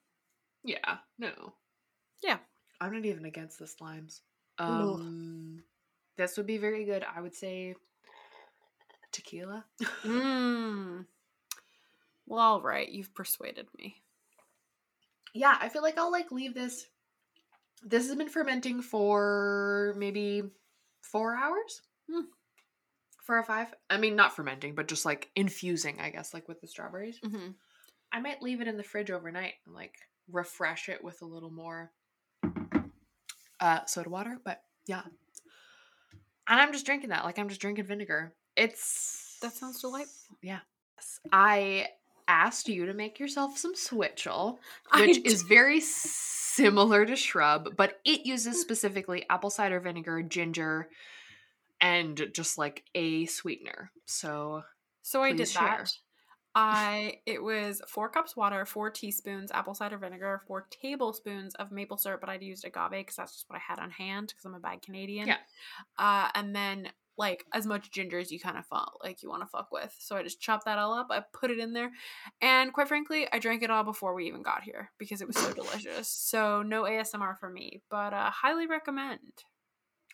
[0.63, 1.53] Yeah, no.
[2.24, 2.38] Yeah.
[2.80, 4.22] I'm not even against the slimes.
[4.57, 5.63] Um
[6.17, 7.03] this would be very good.
[7.15, 7.76] I would say
[9.11, 9.65] tequila.
[10.03, 11.05] Mmm.
[12.28, 12.88] Well, all right.
[12.89, 14.01] You've persuaded me.
[15.34, 16.86] yeah, I feel like I'll like leave this
[17.84, 20.43] this has been fermenting for maybe
[21.01, 21.82] 4 hours.
[22.09, 22.26] Hmm.
[23.24, 23.74] For a 5.
[23.89, 27.19] I mean, not fermenting, but just like infusing, I guess, like with the strawberries.
[27.26, 27.51] Mm-hmm.
[28.11, 29.95] I might leave it in the fridge overnight and like
[30.32, 31.91] refresh it with a little more
[33.62, 35.03] uh soda water, but yeah.
[36.47, 37.24] And I'm just drinking that.
[37.24, 38.34] Like I'm just drinking vinegar.
[38.57, 40.38] It's That sounds delightful.
[40.41, 40.59] Yeah.
[41.32, 41.88] I
[42.28, 44.59] asked you to make yourself some switchel,
[44.95, 50.89] which is very similar to shrub, but it uses specifically apple cider vinegar, ginger,
[51.80, 53.91] and just like a sweetener.
[54.05, 54.64] So
[55.01, 55.64] So I did share.
[55.64, 55.93] that.
[56.53, 61.97] I it was four cups water, four teaspoons apple cider vinegar, four tablespoons of maple
[61.97, 64.55] syrup, but I'd used agave because that's just what I had on hand because I'm
[64.55, 65.27] a bad Canadian.
[65.27, 65.37] Yeah.
[65.97, 69.43] Uh, and then like as much ginger as you kind of fuck like you want
[69.43, 69.95] to fuck with.
[69.99, 71.07] So I just chopped that all up.
[71.09, 71.91] I put it in there,
[72.41, 75.37] and quite frankly, I drank it all before we even got here because it was
[75.37, 76.07] so delicious.
[76.07, 79.43] So no ASMR for me, but uh, highly recommend.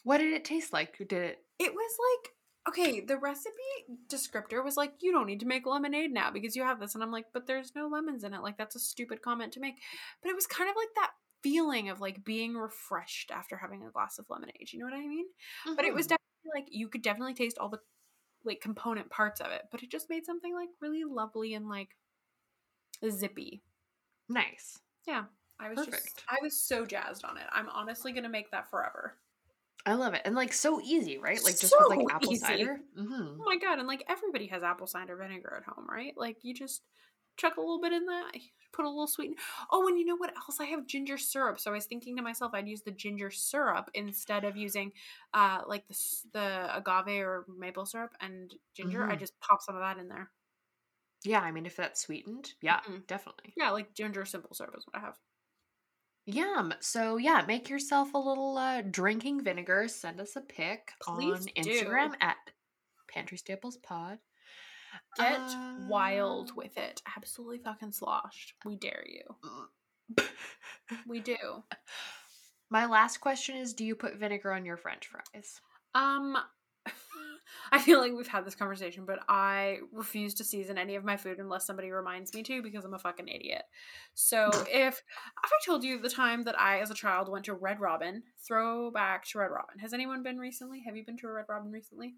[0.03, 0.97] what did it taste like?
[0.97, 2.33] Did it It was like
[2.67, 3.53] okay, the recipe
[4.07, 6.95] descriptor was like, you don't need to make lemonade now because you have this.
[6.95, 8.41] And I'm like, but there's no lemons in it.
[8.41, 9.75] Like, that's a stupid comment to make.
[10.21, 11.11] But it was kind of like that
[11.43, 14.71] feeling of like being refreshed after having a glass of lemonade.
[14.73, 15.27] You know what I mean?
[15.75, 16.09] But it was Mhm.
[16.09, 17.79] definitely like, you could definitely taste all the
[18.43, 19.63] like component parts of it.
[19.71, 21.97] But it just made something like really lovely and like
[23.09, 23.63] zippy.
[24.29, 24.79] nice.
[25.05, 25.25] Yeah.
[25.59, 26.23] I was just, Perfect.
[26.29, 27.47] I was so jazzed on it.
[27.51, 29.17] I'm honestly going to make that forever.
[29.87, 30.21] I love it.
[30.25, 31.43] And like so easy, right?
[31.43, 32.35] Like just So with like apple easy.
[32.35, 32.81] cider.
[32.95, 36.13] hmm Oh my god, and like everybody has apple cider vinegar at home, right?
[36.17, 36.83] Like you just
[37.37, 38.33] chuck a little bit in that,
[38.73, 39.35] put a little sweeten.
[39.71, 40.59] Oh, and you know what else?
[40.59, 41.59] I have ginger syrup.
[41.59, 44.93] So I was thinking to myself I'd use the ginger syrup instead of using
[45.33, 45.95] uh like the
[46.33, 49.07] the agave or maple syrup and ginger.
[49.09, 49.17] I Mhm.
[49.17, 50.31] just pop some of that in there.
[51.23, 53.05] Yeah, I mean if that's sweetened, yeah, Mhm.
[53.05, 53.55] definitely.
[53.55, 55.19] Yeah, like ginger simple syrup is what I have.
[56.27, 56.73] Yum.
[56.81, 59.87] So yeah, make yourself a little uh, drinking vinegar.
[59.87, 61.69] Send us a pic Please on do.
[61.71, 62.35] Instagram at
[63.09, 64.19] Pantry Staples Pod.
[65.17, 65.39] Get
[65.87, 67.01] wild Uh, with it.
[67.15, 68.53] Absolutely fucking sloshed.
[68.65, 70.25] We dare you.
[71.07, 71.35] We do.
[72.69, 75.61] My last question is: Do you put vinegar on your French fries?
[75.95, 76.37] Um
[77.71, 81.17] I feel like we've had this conversation, but I refuse to season any of my
[81.17, 83.63] food unless somebody reminds me to because I'm a fucking idiot.
[84.13, 85.03] So if
[85.43, 88.23] if I told you the time that I as a child went to Red Robin,
[88.45, 89.79] throw back to Red Robin.
[89.79, 90.81] Has anyone been recently?
[90.85, 92.15] Have you been to a Red Robin recently?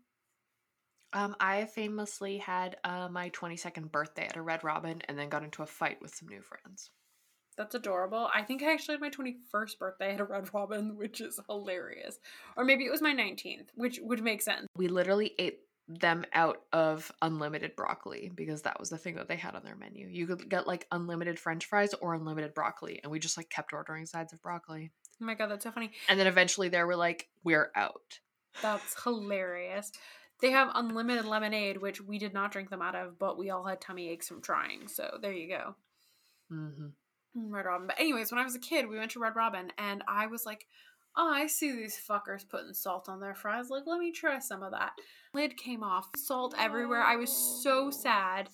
[1.11, 5.43] Um, I famously had uh, my 22nd birthday at a Red Robin and then got
[5.43, 6.91] into a fight with some new friends.
[7.59, 8.29] That's adorable.
[8.33, 12.17] I think I actually had my 21st birthday at a Red Robin, which is hilarious.
[12.55, 14.65] Or maybe it was my 19th, which would make sense.
[14.77, 19.35] We literally ate them out of unlimited broccoli because that was the thing that they
[19.35, 20.07] had on their menu.
[20.07, 23.73] You could get like unlimited french fries or unlimited broccoli and we just like kept
[23.73, 24.91] ordering sides of broccoli.
[25.21, 25.91] Oh my god, that's so funny.
[26.07, 28.19] And then eventually they were like we're out.
[28.61, 29.91] That's hilarious.
[30.41, 33.65] They have unlimited lemonade, which we did not drink them out of, but we all
[33.65, 34.87] had tummy aches from trying.
[34.87, 35.75] So there you go.
[36.51, 36.93] Mhm.
[37.47, 37.87] Red Robin.
[37.87, 40.45] But anyways, when I was a kid, we went to Red Robin, and I was
[40.45, 40.67] like,
[41.15, 43.69] "Oh, I see these fuckers putting salt on their fries.
[43.69, 44.91] Like, let me try some of that."
[45.33, 47.01] Lid came off, salt everywhere.
[47.03, 48.49] I was so sad,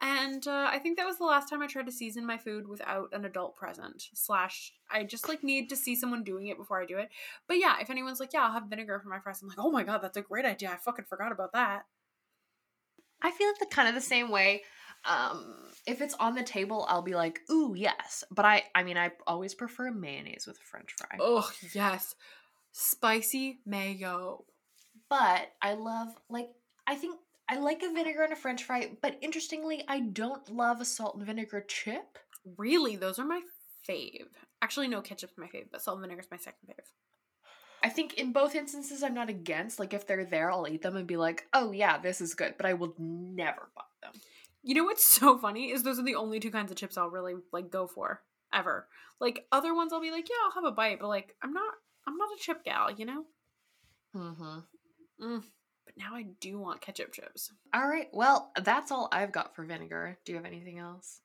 [0.00, 2.66] and uh, I think that was the last time I tried to season my food
[2.66, 4.08] without an adult present.
[4.14, 7.10] Slash, I just like need to see someone doing it before I do it.
[7.46, 9.70] But yeah, if anyone's like, "Yeah, I'll have vinegar for my fries," I'm like, "Oh
[9.70, 10.70] my god, that's a great idea.
[10.70, 11.86] I fucking forgot about that."
[13.24, 14.62] I feel like the kind of the same way.
[15.06, 18.96] Um, if it's on the table, I'll be like, "Ooh, yes." But I, I mean,
[18.96, 21.18] I always prefer mayonnaise with a French fry.
[21.20, 22.14] Oh yes,
[22.72, 24.44] spicy mayo.
[25.08, 26.48] But I love like
[26.86, 28.92] I think I like a vinegar and a French fry.
[29.02, 32.18] But interestingly, I don't love a salt and vinegar chip.
[32.56, 33.42] Really, those are my
[33.88, 34.28] fave.
[34.62, 36.84] Actually, no, ketchup's my fave, but salt and vinegar's my second fave.
[37.82, 39.78] I think in both instances, I'm not against.
[39.78, 42.54] Like if they're there, I'll eat them and be like, "Oh yeah, this is good."
[42.56, 44.12] But I will never buy them.
[44.66, 47.10] You know what's so funny is those are the only two kinds of chips I'll
[47.10, 48.88] really like go for ever.
[49.20, 51.74] Like other ones, I'll be like, yeah, I'll have a bite, but like I'm not,
[52.06, 53.24] I'm not a chip gal, you know.
[54.16, 54.58] Mm-hmm.
[55.22, 55.42] Mm.
[55.84, 57.52] But now I do want ketchup chips.
[57.74, 58.08] All right.
[58.12, 60.16] Well, that's all I've got for vinegar.
[60.24, 61.20] Do you have anything else?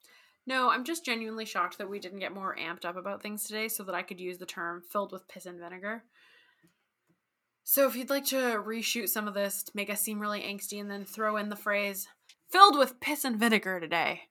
[0.45, 3.69] No, I'm just genuinely shocked that we didn't get more amped up about things today,
[3.69, 6.03] so that I could use the term "filled with piss and vinegar."
[7.63, 10.81] So if you'd like to reshoot some of this to make us seem really angsty,
[10.81, 12.07] and then throw in the phrase
[12.51, 14.21] "filled with piss and vinegar" today,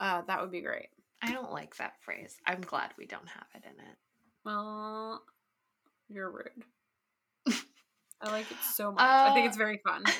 [0.00, 0.88] uh, that would be great.
[1.22, 2.36] I don't like that phrase.
[2.46, 3.96] I'm glad we don't have it in it.
[4.44, 5.22] Well,
[6.08, 6.64] you're rude.
[8.20, 9.00] I like it so much.
[9.02, 10.04] I think Uh, it's very fun.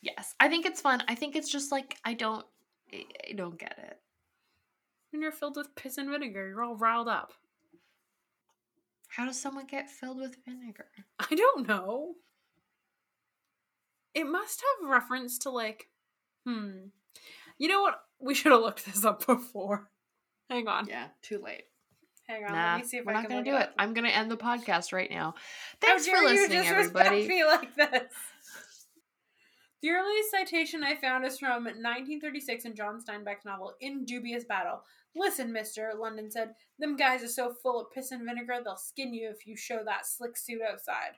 [0.00, 1.02] Yes, I think it's fun.
[1.08, 2.44] I think it's just like I don't,
[2.92, 3.98] I don't get it.
[5.10, 7.32] When you're filled with piss and vinegar, you're all riled up.
[9.08, 10.86] How does someone get filled with vinegar?
[11.18, 12.14] I don't know.
[14.14, 15.88] It must have reference to like,
[16.46, 16.70] hmm.
[17.58, 18.00] You know what?
[18.20, 19.88] We should have looked this up before.
[20.50, 20.86] Hang on.
[20.88, 21.64] Yeah, too late.
[22.28, 22.52] Hang on.
[22.52, 23.62] Nah, Let me see if we're I not gonna do it.
[23.62, 23.74] up.
[23.78, 25.34] I'm gonna end the podcast right now.
[25.80, 27.26] Thanks for listening, everybody.
[27.26, 28.12] me like this.
[29.82, 34.84] The earliest citation I found is from 1936 in John Steinbeck's novel In Dubious Battle.
[35.16, 39.12] Listen, mister, London said, them guys are so full of piss and vinegar they'll skin
[39.12, 41.16] you if you show that slick suit outside.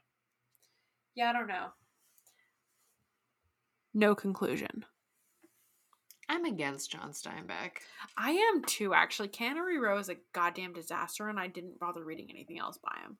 [1.14, 1.66] Yeah, I don't know.
[3.92, 4.84] No conclusion.
[6.28, 7.78] I'm against John Steinbeck.
[8.16, 9.28] I am too, actually.
[9.28, 13.18] Cannery Row is a goddamn disaster, and I didn't bother reading anything else by him.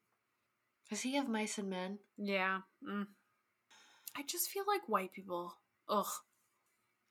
[0.91, 1.99] Does he have mice and men?
[2.17, 2.61] Yeah.
[2.87, 3.07] Mm.
[4.17, 5.55] I just feel like white people.
[5.89, 6.07] Ugh.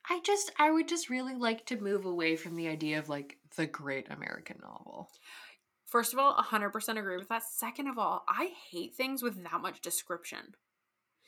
[0.08, 3.38] I just, I would just really like to move away from the idea of like
[3.56, 5.10] the great American novel.
[5.86, 7.44] First of all, 100% agree with that.
[7.44, 10.54] Second of all, I hate things with that much description.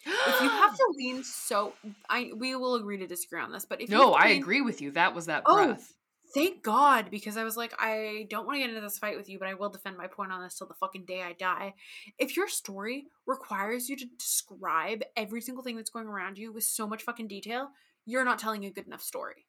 [0.07, 1.73] If you have to lean so
[2.09, 4.61] I we will agree to disagree on this, but if you no, I lean- agree
[4.63, 4.93] with you.
[4.93, 5.93] That was that Oh, breath.
[6.35, 9.29] Thank God, because I was like, I don't want to get into this fight with
[9.29, 11.75] you, but I will defend my point on this till the fucking day I die.
[12.19, 16.65] If your story requires you to describe every single thing that's going around you with
[16.65, 17.69] so much fucking detail,
[18.05, 19.47] you're not telling a good enough story.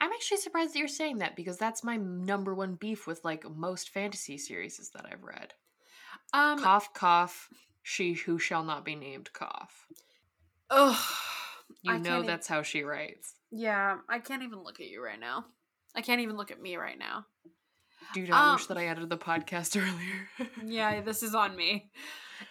[0.00, 3.48] I'm actually surprised that you're saying that because that's my number one beef with like
[3.50, 5.54] most fantasy series that I've read.
[6.32, 7.48] Um, cough, cough.
[7.88, 9.86] She who shall not be named cough.
[10.70, 10.96] ugh,
[11.82, 13.34] You I know can't e- that's how she writes.
[13.52, 15.44] yeah, I can't even look at you right now.
[15.94, 17.26] I can't even look at me right now.
[18.12, 20.50] Dude, I wish Um, that I edited the podcast earlier.
[20.64, 21.92] yeah, this is on me.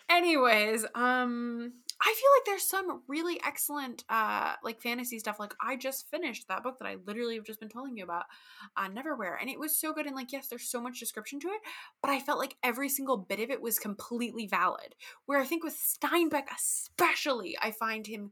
[0.09, 5.39] Anyways, um I feel like there's some really excellent uh like fantasy stuff.
[5.39, 8.26] Like I just finished that book that I literally have just been telling you about,
[8.78, 11.48] uh Neverwhere, and it was so good and like yes, there's so much description to
[11.48, 11.62] it,
[12.02, 14.96] but I felt like every single bit of it was completely valid.
[15.26, 18.32] Where I think with Steinbeck especially, I find him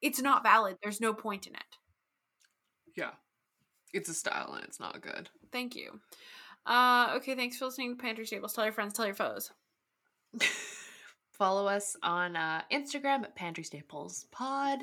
[0.00, 0.76] it's not valid.
[0.82, 1.76] There's no point in it.
[2.96, 3.12] yeah.
[3.92, 5.30] It's a style and it's not good.
[5.52, 6.00] Thank you.
[6.66, 8.52] Uh okay, thanks for listening to Pantry Staples.
[8.54, 9.50] Tell your friends, tell your foes.
[11.40, 14.80] Follow us on uh, Instagram at Pantry Staples Pod.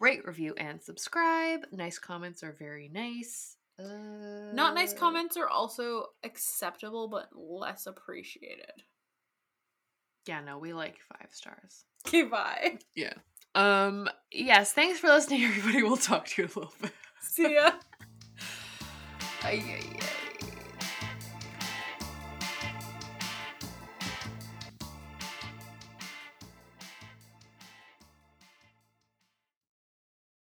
[0.00, 1.66] Rate, review, and subscribe.
[1.70, 3.58] Nice comments are very nice.
[3.78, 8.72] Uh, Not nice comments are also acceptable but less appreciated.
[10.26, 11.84] Yeah, no, we like five stars.
[12.08, 12.78] Okay, bye.
[12.94, 13.12] Yeah.
[13.54, 14.08] Um.
[14.30, 14.72] Yes.
[14.72, 15.82] Thanks for listening, everybody.
[15.82, 16.92] We'll talk to you a little bit.
[17.20, 17.72] See ya.
[19.42, 20.25] Ay, ay, ay.